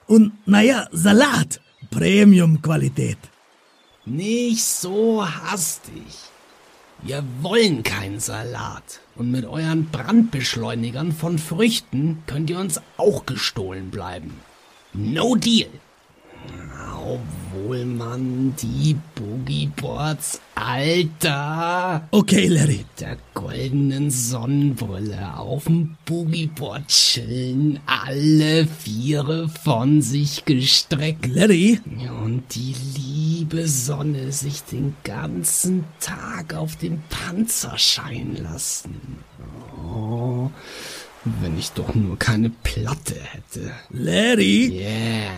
Und 0.07 0.33
naja, 0.45 0.87
Salat. 0.91 1.61
Premium-Qualität. 1.89 3.17
Nicht 4.05 4.63
so 4.63 5.25
hastig. 5.25 6.03
Wir 7.05 7.21
wollen 7.41 7.83
keinen 7.83 8.21
Salat. 8.21 9.01
Und 9.15 9.29
mit 9.29 9.45
euren 9.45 9.89
Brandbeschleunigern 9.89 11.11
von 11.11 11.37
Früchten 11.37 12.23
könnt 12.27 12.49
ihr 12.49 12.57
uns 12.57 12.79
auch 12.95 13.25
gestohlen 13.25 13.91
bleiben. 13.91 14.39
No 14.93 15.35
deal. 15.35 15.67
Obwohl 17.05 17.85
man 17.85 18.55
die 18.61 18.95
Boogieboards, 19.15 20.39
Alter. 20.55 22.07
Okay, 22.11 22.47
Larry. 22.47 22.77
Mit 22.77 23.01
der 23.01 23.17
goldenen 23.33 24.09
Sonnenbrille 24.09 25.37
auf 25.37 25.65
dem 25.65 25.97
Boogieboard 26.05 26.87
chillen, 26.87 27.79
alle 27.85 28.65
Viere 28.65 29.49
von 29.49 30.01
sich 30.01 30.45
gestreckt. 30.45 31.27
Larry? 31.27 31.81
Und 32.23 32.43
die 32.55 32.73
liebe 32.95 33.67
Sonne 33.67 34.31
sich 34.31 34.63
den 34.63 34.95
ganzen 35.03 35.83
Tag 35.99 36.53
auf 36.53 36.77
dem 36.77 37.01
Panzer 37.09 37.77
scheinen 37.77 38.41
lassen. 38.41 39.19
Oh, 39.83 40.49
wenn 41.25 41.57
ich 41.57 41.71
doch 41.71 41.93
nur 41.95 42.17
keine 42.19 42.49
Platte 42.49 43.15
hätte. 43.15 43.71
Larry? 43.89 44.69
Yeah, 44.71 45.31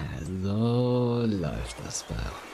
so 0.44 1.26
läuft 1.28 1.76
das 1.86 2.06
bei 2.08 2.16
uns. 2.16 2.46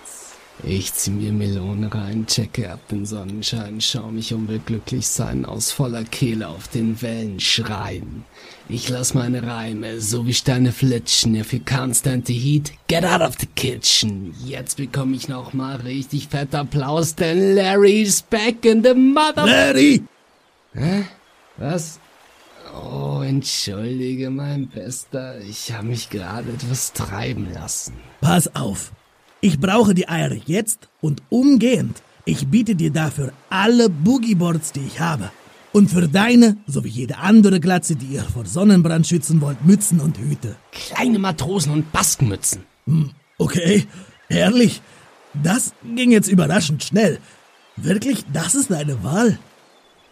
Ich 0.64 0.94
zieh 0.94 1.10
mir 1.10 1.32
Melone 1.32 1.92
rein, 1.92 2.28
checke 2.28 2.72
ab 2.72 2.88
den 2.90 3.06
Sonnenschein, 3.06 3.82
schau 3.82 4.12
mich 4.12 4.32
um 4.32 4.48
will 4.48 4.60
glücklich 4.60 5.08
sein, 5.08 5.44
aus 5.44 5.72
voller 5.72 6.04
Kehle 6.04 6.48
auf 6.48 6.68
den 6.68 7.02
Wellen 7.02 7.40
schreien. 7.40 8.26
Ich 8.70 8.88
lass 8.88 9.16
meine 9.16 9.42
Reime, 9.42 10.00
so 10.00 10.28
wie 10.28 10.36
Steine 10.36 10.72
flitschen, 10.72 11.34
if 11.34 11.52
you 11.52 11.60
can't 11.60 11.98
stand 11.98 12.28
the 12.28 12.38
heat, 12.38 12.74
get 12.88 13.04
out 13.04 13.22
of 13.22 13.38
the 13.40 13.48
kitchen. 13.48 14.36
Jetzt 14.46 14.78
bekomme 14.78 15.16
ich 15.16 15.28
noch 15.28 15.54
mal 15.54 15.78
richtig 15.78 16.28
fett 16.28 16.54
Applaus, 16.54 17.16
denn 17.16 17.56
Larry's 17.56 18.22
back 18.22 18.64
in 18.64 18.84
the 18.84 18.94
mother... 18.94 19.46
Larry! 19.48 20.04
Hä? 20.74 21.06
Was? 21.58 22.01
Oh, 22.74 23.22
entschuldige, 23.22 24.30
mein 24.30 24.68
Bester. 24.68 25.40
Ich 25.42 25.72
habe 25.72 25.88
mich 25.88 26.10
gerade 26.10 26.50
etwas 26.52 26.94
treiben 26.94 27.52
lassen. 27.54 27.94
Pass 28.22 28.56
auf. 28.56 28.92
Ich 29.42 29.60
brauche 29.60 29.94
die 29.94 30.08
Eier 30.08 30.34
jetzt 30.46 30.88
und 31.02 31.22
umgehend. 31.30 32.02
Ich 32.26 32.48
biete 32.48 32.76
dir 32.76 32.92
dafür 32.92 33.34
alle 33.50 33.90
Boogieboards, 33.90 34.72
die 34.72 34.86
ich 34.86 35.00
habe. 35.00 35.32
Und 35.74 35.90
für 35.90 36.08
deine, 36.08 36.58
sowie 36.68 36.90
jede 36.90 37.18
andere 37.18 37.60
Glatze, 37.60 37.96
die 37.96 38.08
ihr 38.08 38.24
vor 38.24 38.46
Sonnenbrand 38.46 39.08
schützen 39.08 39.42
wollt, 39.42 39.66
Mützen 39.66 40.00
und 40.00 40.18
Hüte. 40.18 40.56
Kleine 40.72 41.18
Matrosen 41.18 41.72
und 41.72 41.92
Baskenmützen. 41.92 42.66
Hm, 42.86 43.12
okay, 43.38 43.88
ehrlich, 44.30 44.82
das 45.34 45.74
ging 45.96 46.12
jetzt 46.12 46.28
überraschend 46.28 46.84
schnell. 46.84 47.20
Wirklich, 47.78 48.26
das 48.32 48.54
ist 48.54 48.70
deine 48.70 49.04
Wahl? 49.04 49.40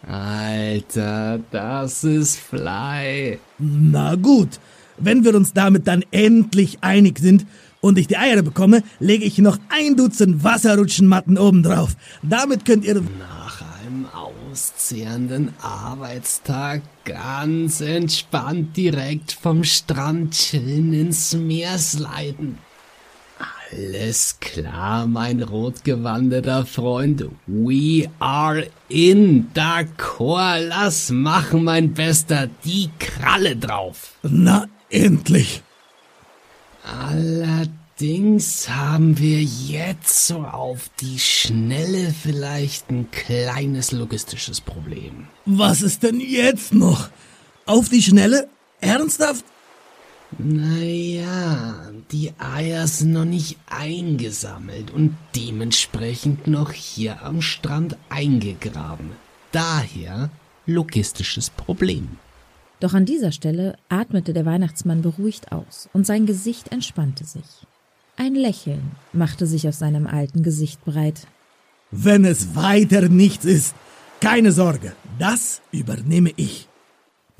Alter, 0.06 1.40
das 1.50 2.04
ist 2.04 2.38
Fly. 2.38 3.38
Na 3.58 4.14
gut, 4.14 4.58
wenn 4.98 5.24
wir 5.24 5.34
uns 5.34 5.52
damit 5.52 5.86
dann 5.86 6.04
endlich 6.10 6.78
einig 6.80 7.18
sind, 7.18 7.46
und 7.80 7.98
ich 7.98 8.06
die 8.06 8.18
Eier 8.18 8.42
bekomme, 8.42 8.82
lege 8.98 9.24
ich 9.24 9.38
noch 9.38 9.58
ein 9.70 9.96
Dutzend 9.96 10.44
Wasserrutschenmatten 10.44 11.38
obendrauf. 11.38 11.96
Damit 12.22 12.64
könnt 12.64 12.84
ihr... 12.84 12.94
Nach 12.94 13.62
einem 13.82 14.06
auszehrenden 14.12 15.54
Arbeitstag 15.62 16.82
ganz 17.04 17.80
entspannt 17.80 18.76
direkt 18.76 19.32
vom 19.32 19.64
Strand 19.64 20.34
chillen 20.34 20.92
ins 20.92 21.34
Meer 21.34 21.78
sliden. 21.78 22.58
Alles 23.72 24.36
klar, 24.40 25.06
mein 25.06 25.42
rotgewandeter 25.42 26.66
Freund. 26.66 27.26
We 27.46 28.10
are 28.18 28.66
in. 28.88 29.52
D'accord, 29.54 30.66
lass 30.66 31.10
machen, 31.10 31.64
mein 31.64 31.94
Bester. 31.94 32.48
Die 32.64 32.90
Kralle 32.98 33.56
drauf. 33.56 34.14
Na, 34.22 34.66
endlich. 34.88 35.62
Allerdings 36.82 38.68
haben 38.68 39.18
wir 39.18 39.40
jetzt 39.42 40.26
so 40.26 40.38
auf 40.38 40.90
die 41.00 41.20
Schnelle 41.20 42.12
vielleicht 42.22 42.90
ein 42.90 43.08
kleines 43.12 43.92
logistisches 43.92 44.60
Problem. 44.60 45.28
Was 45.46 45.82
ist 45.82 46.02
denn 46.02 46.18
jetzt 46.18 46.74
noch? 46.74 47.08
Auf 47.66 47.88
die 47.88 48.02
Schnelle? 48.02 48.48
Ernsthaft? 48.80 49.44
Naja, 50.38 51.90
die 52.12 52.32
Eier 52.38 52.86
sind 52.86 53.12
noch 53.12 53.24
nicht 53.24 53.56
eingesammelt 53.68 54.90
und 54.90 55.16
dementsprechend 55.34 56.46
noch 56.46 56.72
hier 56.72 57.22
am 57.22 57.42
Strand 57.42 57.96
eingegraben. 58.08 59.10
Daher 59.52 60.30
logistisches 60.66 61.50
Problem. 61.50 62.08
Doch 62.78 62.94
an 62.94 63.04
dieser 63.04 63.32
Stelle 63.32 63.76
atmete 63.88 64.32
der 64.32 64.46
Weihnachtsmann 64.46 65.02
beruhigt 65.02 65.52
aus 65.52 65.88
und 65.92 66.06
sein 66.06 66.26
Gesicht 66.26 66.72
entspannte 66.72 67.24
sich. 67.24 67.66
Ein 68.16 68.34
Lächeln 68.34 68.92
machte 69.12 69.46
sich 69.46 69.68
auf 69.68 69.74
seinem 69.74 70.06
alten 70.06 70.42
Gesicht 70.42 70.84
breit. 70.84 71.26
Wenn 71.90 72.24
es 72.24 72.54
weiter 72.54 73.08
nichts 73.08 73.44
ist, 73.44 73.74
keine 74.20 74.52
Sorge, 74.52 74.92
das 75.18 75.60
übernehme 75.72 76.30
ich. 76.36 76.69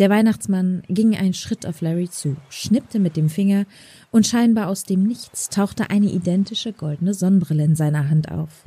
Der 0.01 0.09
Weihnachtsmann 0.09 0.83
ging 0.89 1.15
einen 1.15 1.35
Schritt 1.35 1.67
auf 1.67 1.83
Larry 1.83 2.09
zu, 2.09 2.35
schnippte 2.49 2.99
mit 2.99 3.19
dem 3.19 3.29
Finger 3.29 3.67
und 4.11 4.27
scheinbar 4.27 4.69
aus 4.69 4.85
dem 4.85 5.03
Nichts 5.03 5.51
tauchte 5.51 5.91
eine 5.91 6.11
identische 6.11 6.73
goldene 6.73 7.13
Sonnenbrille 7.13 7.65
in 7.65 7.77
seiner 7.77 8.09
Hand 8.09 8.31
auf. 8.31 8.67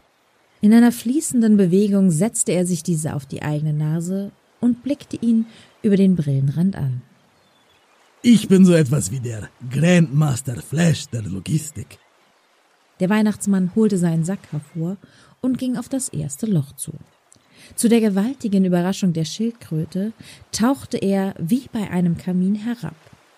In 0.62 0.76
einer 0.76 0.92
fließenden 0.92 1.58
Bewegung 1.58 2.12
setzte 2.12 2.52
er 2.52 2.68
sich 2.68 2.84
diese 2.84 3.16
auf 3.16 3.26
die 3.26 3.42
eigene 3.42 3.74
Nase 3.74 4.32
und 4.62 4.84
blickte 4.84 5.18
ihn 5.18 5.48
über 5.82 5.98
den 5.98 6.16
Brillenrand 6.16 6.76
an. 6.76 7.02
Ich 8.22 8.48
bin 8.48 8.64
so 8.64 8.74
etwas 8.74 9.10
wie 9.10 9.20
der 9.20 9.50
Grandmaster 9.72 10.62
Flash 10.62 11.08
der 11.08 11.24
Logistik. 11.24 11.98
Der 13.00 13.10
Weihnachtsmann 13.10 13.74
holte 13.74 13.98
seinen 13.98 14.24
Sack 14.24 14.52
hervor 14.52 14.98
und 15.42 15.58
ging 15.58 15.78
auf 15.78 15.90
das 15.90 16.10
erste 16.10 16.46
Loch 16.46 16.74
zu. 16.74 16.94
Zu 17.76 17.90
der 17.90 18.02
gewaltigen 18.02 18.66
Überraschung 18.66 19.14
der 19.14 19.26
Schildkröte 19.26 20.14
tauchte 20.52 20.98
er 20.98 21.34
wie 21.40 21.68
bei 21.72 21.90
einem 21.90 22.18
Kamin 22.18 22.56
herab, 22.56 22.96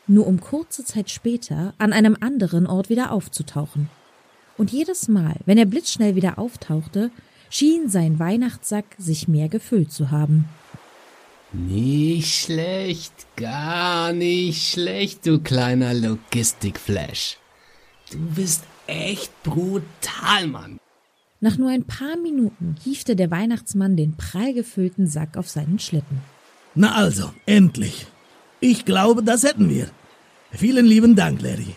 nur 0.08 0.28
um 0.28 0.39
kurze 0.39 0.84
Zeit 0.84 1.10
später 1.10 1.74
an 1.78 1.93
einem 1.93 2.17
anderen 2.19 2.67
Ort 2.67 2.89
wieder 2.89 3.12
aufzutauchen. 3.12 3.89
Und 4.58 4.71
jedes 4.71 5.08
Mal, 5.08 5.36
wenn 5.45 5.58
er 5.58 5.65
blitzschnell 5.65 6.15
wieder 6.15 6.38
auftauchte, 6.38 7.12
schien 7.50 7.89
sein 7.89 8.19
Weihnachtssack 8.19 8.86
sich 8.98 9.28
mehr 9.28 9.50
gefüllt 9.50 9.91
zu 9.91 10.12
haben. 10.12 10.45
Nicht 11.54 12.36
schlecht, 12.36 13.13
gar 13.38 14.12
nicht 14.12 14.71
schlecht, 14.71 15.26
du 15.26 15.39
kleiner 15.39 15.93
Logistikflash. 15.93 17.38
Du 18.12 18.17
bist 18.36 18.63
echt 18.88 19.32
brutal, 19.43 20.48
Mann. 20.48 20.80
Nach 21.45 21.60
nur 21.60 21.69
ein 21.69 21.84
paar 21.84 22.17
Minuten 22.17 22.75
hiefte 22.84 23.15
der 23.15 23.29
Weihnachtsmann 23.29 23.95
den 23.95 24.17
prall 24.17 24.55
gefüllten 24.55 25.05
Sack 25.05 25.38
auf 25.38 25.47
seinen 25.47 25.77
Schlitten. 25.77 26.21
Na 26.73 26.95
also, 26.95 27.31
endlich. 27.45 28.08
Ich 28.62 28.84
glaube, 28.84 29.21
das 29.21 29.43
hätten 29.43 29.69
wir. 29.69 29.91
Vielen 30.49 30.88
lieben 30.88 31.15
Dank, 31.15 31.43
Larry. 31.43 31.75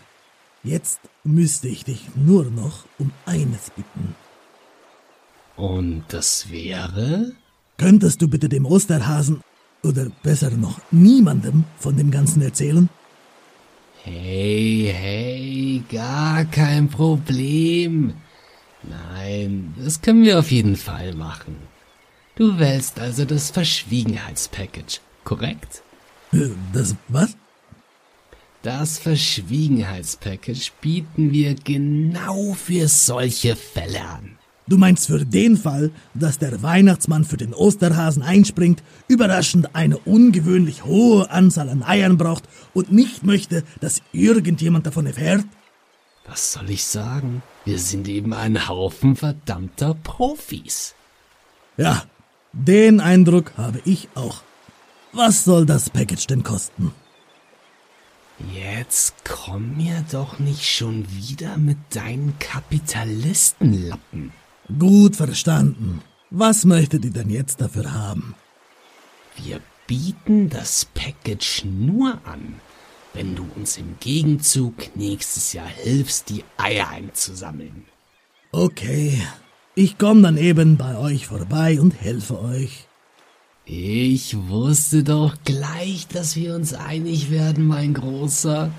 Jetzt 0.65 1.01
müsste 1.23 1.69
ich 1.69 1.85
dich 1.85 2.01
nur 2.15 2.47
noch 2.47 2.87
um 2.99 3.13
eines 3.27 3.69
bitten. 3.77 4.15
Und 5.57 6.05
das 6.09 6.51
wäre? 6.51 7.33
Könntest 7.77 8.23
du 8.23 8.29
bitte 8.29 8.49
dem 8.49 8.65
Osterhasen 8.65 9.43
oder 9.83 10.07
besser 10.23 10.51
noch 10.53 10.81
niemandem 10.91 11.65
von 11.77 11.95
dem 11.95 12.11
Ganzen 12.11 12.41
erzählen? 12.41 12.89
Hey, 14.03 14.95
hey, 14.97 15.83
gar 15.91 16.47
kein 16.47 16.89
Problem. 16.89 18.15
Nein, 18.83 19.75
das 19.83 20.01
können 20.01 20.23
wir 20.23 20.39
auf 20.39 20.51
jeden 20.51 20.77
Fall 20.77 21.15
machen. 21.15 21.57
Du 22.37 22.59
wählst 22.59 23.01
also 23.01 23.25
das 23.25 23.51
Verschwiegenheitspackage, 23.51 25.01
korrekt? 25.25 25.83
Äh, 26.33 26.51
Das 26.73 26.95
was? 27.09 27.37
Das 28.63 28.99
Verschwiegenheitspackage 28.99 30.73
bieten 30.81 31.33
wir 31.33 31.55
genau 31.55 32.55
für 32.55 32.89
solche 32.89 33.57
Fälle 33.57 34.03
an. 34.03 34.39
Du 34.69 34.77
meinst 34.77 35.07
für 35.07 35.25
den 35.25 35.57
Fall, 35.57 35.91
dass 36.13 36.39
der 36.39 36.63
Weihnachtsmann 36.63 37.25
für 37.25 37.39
den 37.39 37.55
Osterhasen 37.55 38.23
einspringt, 38.23 38.83
überraschend 39.07 39.75
eine 39.75 39.97
ungewöhnlich 39.97 40.85
hohe 40.85 41.31
Anzahl 41.31 41.71
an 41.71 41.83
Eiern 41.83 42.19
braucht 42.19 42.45
und 42.75 42.93
nicht 42.93 43.25
möchte, 43.25 43.65
dass 43.81 44.03
irgendjemand 44.13 44.87
davon 44.87 45.07
erfährt? 45.07 45.47
Was 46.29 46.53
soll 46.53 46.71
ich 46.71 46.85
sagen? 46.85 47.43
Wir 47.65 47.79
sind 47.79 48.07
eben 48.07 48.33
ein 48.35 48.69
Haufen 48.69 49.17
verdammter 49.17 49.95
Profis. 49.95 50.95
Ja, 51.77 52.05
den 52.53 53.01
Eindruck 53.01 53.53
habe 53.57 53.81
ich 53.85 54.09
auch. 54.15 54.43
Was 55.13 55.45
soll 55.45 55.65
das 55.65 55.91
Package 55.91 56.27
denn 56.27 56.43
kosten? 56.43 56.93
Jetzt 58.55 59.15
komm 59.25 59.77
mir 59.77 60.05
doch 60.13 60.39
nicht 60.39 60.65
schon 60.65 61.11
wieder 61.11 61.57
mit 61.57 61.79
deinen 61.91 62.39
Kapitalistenlappen. 62.39 64.33
Gut 64.79 65.17
verstanden. 65.17 66.03
Was 66.31 66.65
möchtet 66.65 67.05
ihr 67.05 67.11
denn 67.11 67.31
jetzt 67.31 67.61
dafür 67.61 67.93
haben? 67.93 68.35
Wir 69.37 69.61
bieten 69.87 70.51
das 70.51 70.85
Package 70.85 71.65
nur 71.65 72.21
an, 72.25 72.61
wenn 73.15 73.35
du 73.35 73.47
uns 73.57 73.77
im 73.77 73.97
Gegenzug 74.01 74.97
nächstes 74.97 75.53
Jahr 75.53 75.69
hilfst, 75.69 76.29
die 76.29 76.45
Eier 76.57 76.89
einzusammeln. 76.89 77.85
Okay, 78.53 79.21
ich 79.75 79.99
komme 79.99 80.23
dann 80.23 80.37
eben 80.37 80.77
bei 80.77 80.97
euch 80.97 81.27
vorbei 81.27 81.81
und 81.81 82.01
helfe 82.01 82.41
euch. 82.41 82.87
Ich 83.65 84.35
wusste 84.49 85.05
doch 85.05 85.37
gleich, 85.45 86.09
dass 86.09 86.37
wir 86.37 86.55
uns 86.55 86.73
einig 86.73 87.31
werden, 87.31 87.67
mein 87.67 87.93
Großer. 87.93 88.71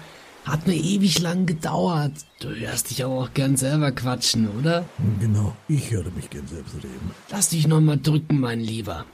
Hat 0.46 0.66
mir 0.66 0.74
ewig 0.74 1.20
lang 1.20 1.46
gedauert. 1.46 2.14
Du 2.40 2.50
hörst 2.50 2.90
dich 2.90 3.06
aber 3.06 3.14
auch 3.14 3.34
gern 3.36 3.56
selber 3.56 3.92
quatschen, 3.92 4.50
oder? 4.58 4.86
Genau, 5.20 5.56
ich 5.68 5.92
höre 5.92 6.10
mich 6.10 6.32
gern 6.32 6.48
selbst 6.48 6.74
reden. 6.78 7.12
Lass 7.30 7.50
dich 7.50 7.68
noch 7.68 7.82
mal 7.82 7.98
drücken, 7.98 8.40
mein 8.40 8.60
Lieber. 8.60 9.06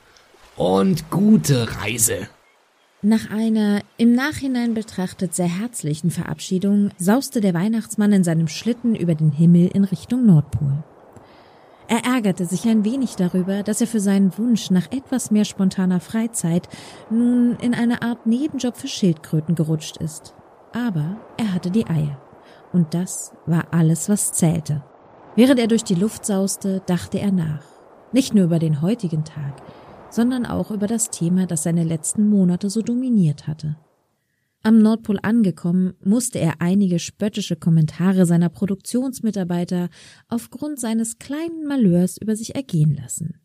Und 0.56 1.10
gute 1.10 1.67
Reise. 1.82 2.30
Nach 3.05 3.29
einer 3.29 3.81
im 3.97 4.13
Nachhinein 4.13 4.73
betrachtet 4.73 5.35
sehr 5.35 5.45
herzlichen 5.45 6.09
Verabschiedung 6.09 6.89
sauste 6.97 7.39
der 7.39 7.53
Weihnachtsmann 7.53 8.11
in 8.11 8.23
seinem 8.23 8.47
Schlitten 8.47 8.95
über 8.95 9.13
den 9.13 9.31
Himmel 9.31 9.67
in 9.67 9.83
Richtung 9.83 10.25
Nordpol. 10.25 10.83
Er 11.87 12.03
ärgerte 12.03 12.47
sich 12.47 12.67
ein 12.67 12.83
wenig 12.83 13.15
darüber, 13.15 13.61
dass 13.61 13.79
er 13.79 13.85
für 13.85 13.99
seinen 13.99 14.35
Wunsch 14.39 14.71
nach 14.71 14.91
etwas 14.91 15.29
mehr 15.29 15.45
spontaner 15.45 15.99
Freizeit 15.99 16.67
nun 17.11 17.57
in 17.61 17.75
eine 17.75 18.01
Art 18.01 18.25
Nebenjob 18.25 18.75
für 18.75 18.88
Schildkröten 18.88 19.53
gerutscht 19.53 19.97
ist. 19.97 20.34
Aber 20.73 21.17
er 21.38 21.53
hatte 21.53 21.69
die 21.69 21.86
Eier. 21.86 22.19
Und 22.73 22.95
das 22.95 23.34
war 23.45 23.67
alles, 23.69 24.09
was 24.09 24.34
zählte. 24.34 24.84
Während 25.36 25.59
er 25.59 25.67
durch 25.67 25.84
die 25.84 25.93
Luft 25.93 26.25
sauste, 26.25 26.82
dachte 26.88 27.19
er 27.19 27.32
nach. 27.32 27.65
Nicht 28.13 28.34
nur 28.34 28.45
über 28.45 28.57
den 28.57 28.82
heutigen 28.82 29.25
Tag, 29.25 29.61
sondern 30.16 30.45
auch 30.45 30.72
über 30.72 30.88
das 30.88 31.09
Thema, 31.09 31.45
das 31.45 31.63
seine 31.63 31.84
letzten 31.84 32.30
Monate 32.30 32.70
so 32.70 32.82
dominiert 32.82 33.47
hatte. 33.47 33.76
Am 34.63 34.80
Nordpol 34.80 35.20
angekommen, 35.22 35.93
musste 36.03 36.39
er 36.39 36.61
einige 36.61 36.99
spöttische 36.99 37.57
Kommentare 37.57 38.26
seiner 38.26 38.47
Produktionsmitarbeiter 38.47 39.89
aufgrund 40.30 40.80
seines 40.80 41.20
kleinen 41.20 41.68
Malheurs 41.68 42.18
über 42.18 42.38
sich 42.38 42.55
ergehen 42.55 42.95
lassen. 42.95 43.41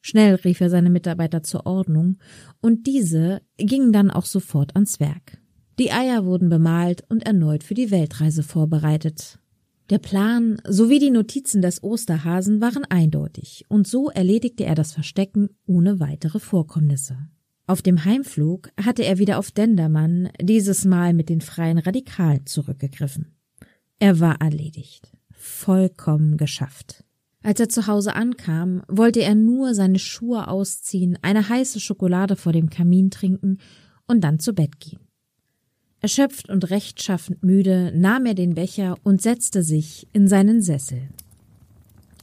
Schnell 0.00 0.36
rief 0.36 0.60
er 0.60 0.70
seine 0.70 0.90
Mitarbeiter 0.90 1.42
zur 1.42 1.66
Ordnung, 1.66 2.18
und 2.60 2.86
diese 2.86 3.42
gingen 3.56 3.92
dann 3.92 4.12
auch 4.12 4.26
sofort 4.26 4.76
ans 4.76 5.00
Werk. 5.00 5.38
Die 5.80 5.90
Eier 5.90 6.24
wurden 6.24 6.48
bemalt 6.48 7.02
und 7.10 7.26
erneut 7.26 7.64
für 7.64 7.74
die 7.74 7.90
Weltreise 7.90 8.44
vorbereitet. 8.44 9.40
Der 9.88 9.98
Plan 9.98 10.60
sowie 10.66 10.98
die 10.98 11.10
Notizen 11.10 11.62
des 11.62 11.82
Osterhasen 11.82 12.60
waren 12.60 12.84
eindeutig, 12.84 13.64
und 13.68 13.86
so 13.86 14.10
erledigte 14.10 14.64
er 14.64 14.74
das 14.74 14.92
Verstecken 14.92 15.50
ohne 15.64 16.00
weitere 16.00 16.40
Vorkommnisse. 16.40 17.16
Auf 17.68 17.82
dem 17.82 18.04
Heimflug 18.04 18.70
hatte 18.82 19.04
er 19.04 19.18
wieder 19.18 19.38
auf 19.38 19.52
Dendermann, 19.52 20.30
dieses 20.40 20.84
Mal 20.84 21.14
mit 21.14 21.28
den 21.28 21.40
freien 21.40 21.78
Radikalen 21.78 22.46
zurückgegriffen. 22.46 23.36
Er 24.00 24.18
war 24.18 24.40
erledigt. 24.40 25.12
Vollkommen 25.30 26.36
geschafft. 26.36 27.04
Als 27.42 27.60
er 27.60 27.68
zu 27.68 27.86
Hause 27.86 28.16
ankam, 28.16 28.82
wollte 28.88 29.22
er 29.22 29.36
nur 29.36 29.72
seine 29.74 30.00
Schuhe 30.00 30.48
ausziehen, 30.48 31.16
eine 31.22 31.48
heiße 31.48 31.78
Schokolade 31.78 32.34
vor 32.34 32.52
dem 32.52 32.70
Kamin 32.70 33.10
trinken 33.12 33.58
und 34.08 34.22
dann 34.22 34.40
zu 34.40 34.52
Bett 34.52 34.80
gehen. 34.80 35.05
Erschöpft 36.00 36.50
und 36.50 36.70
rechtschaffend 36.70 37.42
müde 37.42 37.92
nahm 37.94 38.26
er 38.26 38.34
den 38.34 38.54
Becher 38.54 38.96
und 39.02 39.22
setzte 39.22 39.62
sich 39.62 40.06
in 40.12 40.28
seinen 40.28 40.62
Sessel. 40.62 41.08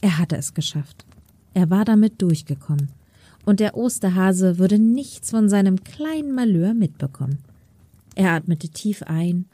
Er 0.00 0.18
hatte 0.18 0.36
es 0.36 0.54
geschafft. 0.54 1.04
Er 1.54 1.70
war 1.70 1.84
damit 1.84 2.20
durchgekommen. 2.22 2.90
Und 3.44 3.60
der 3.60 3.76
Osterhase 3.76 4.58
würde 4.58 4.78
nichts 4.78 5.30
von 5.30 5.48
seinem 5.48 5.84
kleinen 5.84 6.32
Malheur 6.32 6.72
mitbekommen. 6.72 7.38
Er 8.14 8.32
atmete 8.32 8.68
tief 8.68 9.02
ein 9.02 9.46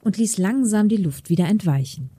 und 0.00 0.16
ließ 0.16 0.38
langsam 0.38 0.88
die 0.88 0.96
Luft 0.96 1.28
wieder 1.30 1.46
entweichen. 1.46 2.10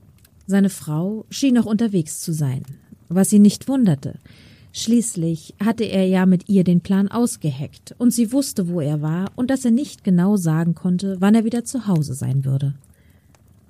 Seine 0.46 0.70
Frau 0.70 1.26
schien 1.28 1.54
noch 1.54 1.66
unterwegs 1.66 2.20
zu 2.20 2.32
sein, 2.32 2.62
was 3.08 3.32
ihn 3.32 3.42
nicht 3.42 3.68
wunderte. 3.68 4.18
Schließlich 4.72 5.54
hatte 5.64 5.84
er 5.84 6.06
ja 6.06 6.26
mit 6.26 6.48
ihr 6.48 6.62
den 6.62 6.80
Plan 6.80 7.08
ausgeheckt, 7.08 7.94
und 7.98 8.12
sie 8.12 8.32
wusste, 8.32 8.68
wo 8.68 8.80
er 8.80 9.02
war 9.02 9.32
und 9.34 9.50
dass 9.50 9.64
er 9.64 9.70
nicht 9.70 10.04
genau 10.04 10.36
sagen 10.36 10.74
konnte, 10.74 11.16
wann 11.20 11.34
er 11.34 11.44
wieder 11.44 11.64
zu 11.64 11.86
Hause 11.86 12.14
sein 12.14 12.44
würde. 12.44 12.74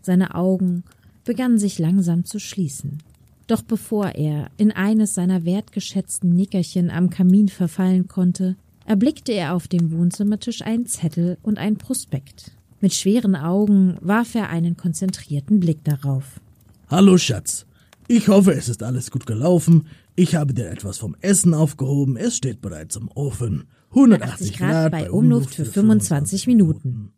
Seine 0.03 0.34
Augen 0.34 0.84
begannen 1.24 1.59
sich 1.59 1.78
langsam 1.78 2.24
zu 2.24 2.38
schließen. 2.38 2.99
Doch 3.46 3.62
bevor 3.62 4.11
er 4.11 4.51
in 4.59 4.72
eines 4.72 5.14
seiner 5.14 5.44
wertgeschätzten 5.44 6.30
Nickerchen 6.30 6.90
am 6.90 7.11
Kamin 7.11 7.49
verfallen 7.49 8.09
konnte, 8.09 8.57
erblickte 8.84 9.32
er 9.32 9.55
auf 9.55 9.68
dem 9.68 9.92
Wohnzimmertisch 9.92 10.62
einen 10.62 10.86
Zettel 10.86 11.38
und 11.42 11.59
ein 11.59 11.76
Prospekt. 11.76 12.53
Mit 12.80 12.94
schweren 12.94 13.36
Augen 13.36 13.96
warf 14.01 14.34
er 14.34 14.51
einen 14.51 14.76
konzentrierten 14.76 15.61
Blick 15.61 15.82
darauf. 15.84 16.40
Hallo 16.88 17.18
Schatz. 17.18 17.66
Ich 18.07 18.28
hoffe, 18.28 18.53
es 18.53 18.68
ist 18.68 18.82
alles 18.82 19.11
gut 19.11 19.26
gelaufen. 19.26 19.86
Ich 20.18 20.34
habe 20.34 20.52
dir 20.52 20.68
etwas 20.68 20.98
vom 20.98 21.14
Essen 21.20 21.54
aufgehoben. 21.54 22.16
Es 22.16 22.36
steht 22.36 22.60
bereits 22.60 22.96
im 22.96 23.08
Ofen. 23.08 23.70
180 23.90 24.58
Grad, 24.58 24.90
Grad 24.90 24.90
bei 24.90 25.12
Umluft 25.12 25.54
für 25.54 25.64
25 25.64 26.48
Minuten. 26.48 27.12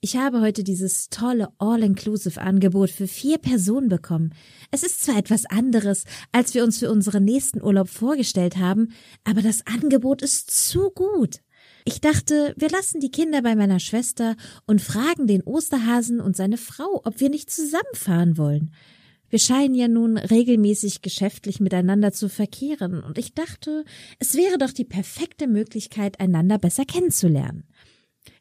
Ich 0.00 0.16
habe 0.16 0.40
heute 0.40 0.64
dieses 0.64 1.10
tolle 1.10 1.50
All-Inclusive-Angebot 1.58 2.88
für 2.88 3.06
vier 3.06 3.36
Personen 3.36 3.90
bekommen. 3.90 4.32
Es 4.70 4.82
ist 4.82 5.04
zwar 5.04 5.18
etwas 5.18 5.44
anderes, 5.44 6.04
als 6.32 6.54
wir 6.54 6.64
uns 6.64 6.78
für 6.78 6.90
unseren 6.90 7.26
nächsten 7.26 7.62
Urlaub 7.62 7.90
vorgestellt 7.90 8.56
haben, 8.56 8.94
aber 9.24 9.42
das 9.42 9.66
Angebot 9.66 10.22
ist 10.22 10.50
zu 10.50 10.88
gut. 10.88 11.40
Ich 11.84 12.00
dachte, 12.00 12.54
wir 12.56 12.70
lassen 12.70 13.00
die 13.00 13.10
Kinder 13.10 13.42
bei 13.42 13.56
meiner 13.56 13.78
Schwester 13.78 14.36
und 14.66 14.80
fragen 14.80 15.26
den 15.26 15.42
Osterhasen 15.42 16.18
und 16.18 16.34
seine 16.34 16.56
Frau, 16.56 17.02
ob 17.04 17.20
wir 17.20 17.28
nicht 17.28 17.50
zusammenfahren 17.50 18.38
wollen. 18.38 18.72
Wir 19.32 19.38
scheinen 19.38 19.74
ja 19.74 19.88
nun 19.88 20.18
regelmäßig 20.18 21.00
geschäftlich 21.00 21.58
miteinander 21.58 22.12
zu 22.12 22.28
verkehren, 22.28 23.02
und 23.02 23.16
ich 23.16 23.32
dachte, 23.32 23.86
es 24.18 24.34
wäre 24.34 24.58
doch 24.58 24.72
die 24.72 24.84
perfekte 24.84 25.46
Möglichkeit, 25.46 26.20
einander 26.20 26.58
besser 26.58 26.84
kennenzulernen. 26.84 27.64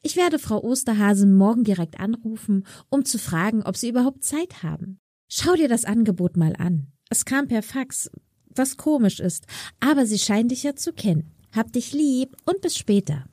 Ich 0.01 0.17
werde 0.17 0.37
Frau 0.37 0.61
Osterhasen 0.61 1.33
morgen 1.33 1.63
direkt 1.63 2.01
anrufen, 2.01 2.65
um 2.89 3.05
zu 3.05 3.19
fragen, 3.19 3.63
ob 3.63 3.77
Sie 3.77 3.87
überhaupt 3.87 4.25
Zeit 4.25 4.63
haben. 4.63 4.99
Schau 5.29 5.55
dir 5.55 5.69
das 5.69 5.85
Angebot 5.85 6.35
mal 6.35 6.57
an. 6.57 6.91
Es 7.09 7.23
kam 7.23 7.47
per 7.47 7.63
Fax, 7.63 8.11
was 8.53 8.75
komisch 8.75 9.21
ist, 9.21 9.45
aber 9.79 10.05
sie 10.05 10.19
scheinen 10.19 10.49
dich 10.49 10.63
ja 10.63 10.75
zu 10.75 10.91
kennen. 10.91 11.31
Hab 11.55 11.71
dich 11.71 11.93
lieb 11.93 12.35
und 12.43 12.59
bis 12.59 12.75
später. 12.75 13.30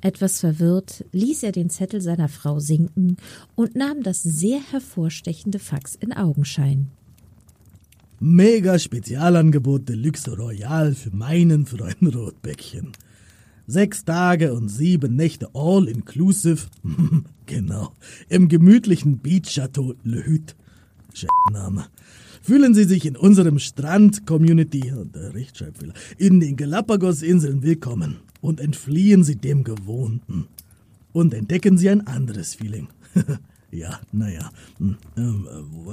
Etwas 0.00 0.40
verwirrt 0.40 1.04
ließ 1.12 1.42
er 1.42 1.52
den 1.52 1.70
Zettel 1.70 2.00
seiner 2.00 2.28
Frau 2.28 2.60
sinken 2.60 3.16
und 3.56 3.74
nahm 3.74 4.02
das 4.02 4.22
sehr 4.22 4.60
hervorstechende 4.60 5.58
Fax 5.58 5.96
in 5.96 6.12
Augenschein. 6.12 6.88
Mega 8.20 8.78
Spezialangebot 8.78 9.88
Deluxe 9.88 10.36
Royal 10.36 10.94
für 10.94 11.14
meinen 11.14 11.66
Freund 11.66 12.14
Rotbäckchen. 12.14 12.92
Sechs 13.66 14.04
Tage 14.04 14.54
und 14.54 14.68
sieben 14.68 15.14
Nächte 15.14 15.50
all 15.54 15.88
inclusive. 15.88 16.66
genau. 17.46 17.92
Im 18.28 18.48
gemütlichen 18.48 19.18
Beach 19.18 19.54
Chateau 19.54 19.94
Le 20.04 20.24
Hüt. 20.24 20.56
Name. 21.52 21.86
Fühlen 22.42 22.74
Sie 22.74 22.84
sich 22.84 23.04
in 23.04 23.16
unserem 23.16 23.58
Strand-Community, 23.58 24.92
der 25.14 25.34
Rechtschreibfehler, 25.34 25.94
in 26.16 26.38
den 26.38 26.56
Galapagos-Inseln 26.56 27.62
willkommen 27.62 28.18
und 28.40 28.60
entfliehen 28.60 29.24
Sie 29.24 29.36
dem 29.36 29.64
Gewohnten. 29.64 30.48
Und 31.12 31.34
entdecken 31.34 31.78
Sie 31.78 31.88
ein 31.88 32.06
anderes 32.06 32.54
Feeling. 32.54 32.88
ja, 33.70 33.98
naja, 34.12 34.50
hm, 34.78 34.96
ähm, 35.16 35.46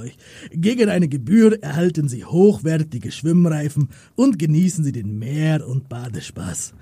ich? 0.04 0.16
Gegen 0.52 0.88
eine 0.88 1.08
Gebühr 1.08 1.62
erhalten 1.62 2.08
Sie 2.08 2.24
hochwertige 2.24 3.10
Schwimmreifen 3.10 3.88
und 4.14 4.38
genießen 4.38 4.84
Sie 4.84 4.92
den 4.92 5.18
Meer- 5.18 5.66
und 5.66 5.88
Badespaß. 5.88 6.74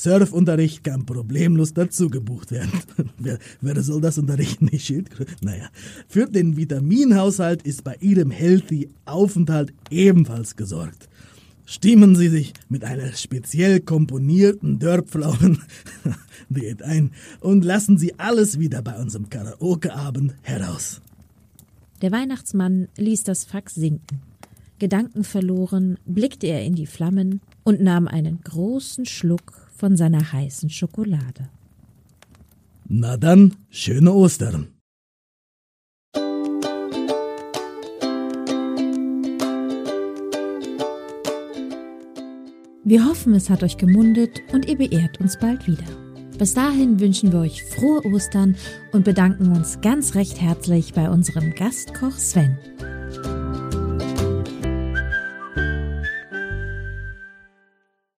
Surfunterricht 0.00 0.82
kann 0.82 1.04
problemlos 1.04 1.74
dazu 1.74 2.08
gebucht 2.08 2.52
werden. 2.52 2.72
wer, 3.18 3.38
wer 3.60 3.82
soll 3.82 4.00
das 4.00 4.16
unterrichten? 4.16 4.68
Die 4.68 4.78
Schildkröte? 4.78 5.34
Naja. 5.42 5.68
Für 6.08 6.26
den 6.26 6.56
Vitaminhaushalt 6.56 7.62
ist 7.64 7.84
bei 7.84 7.96
Ihrem 8.00 8.30
Healthy 8.30 8.88
Aufenthalt 9.04 9.74
ebenfalls 9.90 10.56
gesorgt. 10.56 11.10
Stimmen 11.70 12.16
Sie 12.16 12.28
sich 12.28 12.52
mit 12.68 12.82
einer 12.82 13.12
speziell 13.12 13.78
komponierten 13.78 14.80
Dörrpflaumen-Diät 14.80 16.82
ein 16.92 17.12
und 17.38 17.64
lassen 17.64 17.96
Sie 17.96 18.18
alles 18.18 18.58
wieder 18.58 18.82
bei 18.82 18.98
unserem 18.98 19.30
Karaoke-Abend 19.30 20.34
heraus. 20.42 21.00
Der 22.02 22.10
Weihnachtsmann 22.10 22.88
ließ 22.96 23.22
das 23.22 23.44
Fax 23.44 23.76
sinken. 23.76 24.20
Gedankenverloren 24.80 25.98
blickte 26.06 26.48
er 26.48 26.64
in 26.64 26.74
die 26.74 26.86
Flammen 26.86 27.40
und 27.62 27.80
nahm 27.80 28.08
einen 28.08 28.40
großen 28.42 29.06
Schluck 29.06 29.52
von 29.76 29.96
seiner 29.96 30.32
heißen 30.32 30.70
Schokolade. 30.70 31.50
Na 32.88 33.16
dann, 33.16 33.54
schöne 33.70 34.12
Ostern. 34.12 34.66
Wir 42.82 43.04
hoffen, 43.04 43.34
es 43.34 43.50
hat 43.50 43.62
euch 43.62 43.76
gemundet 43.76 44.40
und 44.54 44.66
ihr 44.66 44.78
beehrt 44.78 45.20
uns 45.20 45.38
bald 45.38 45.66
wieder. 45.66 45.84
Bis 46.38 46.54
dahin 46.54 46.98
wünschen 46.98 47.30
wir 47.30 47.40
euch 47.40 47.62
frohe 47.62 48.02
Ostern 48.06 48.56
und 48.92 49.04
bedanken 49.04 49.52
uns 49.54 49.82
ganz 49.82 50.14
recht 50.14 50.40
herzlich 50.40 50.94
bei 50.94 51.10
unserem 51.10 51.54
Gastkoch 51.54 52.16
Sven. 52.16 52.56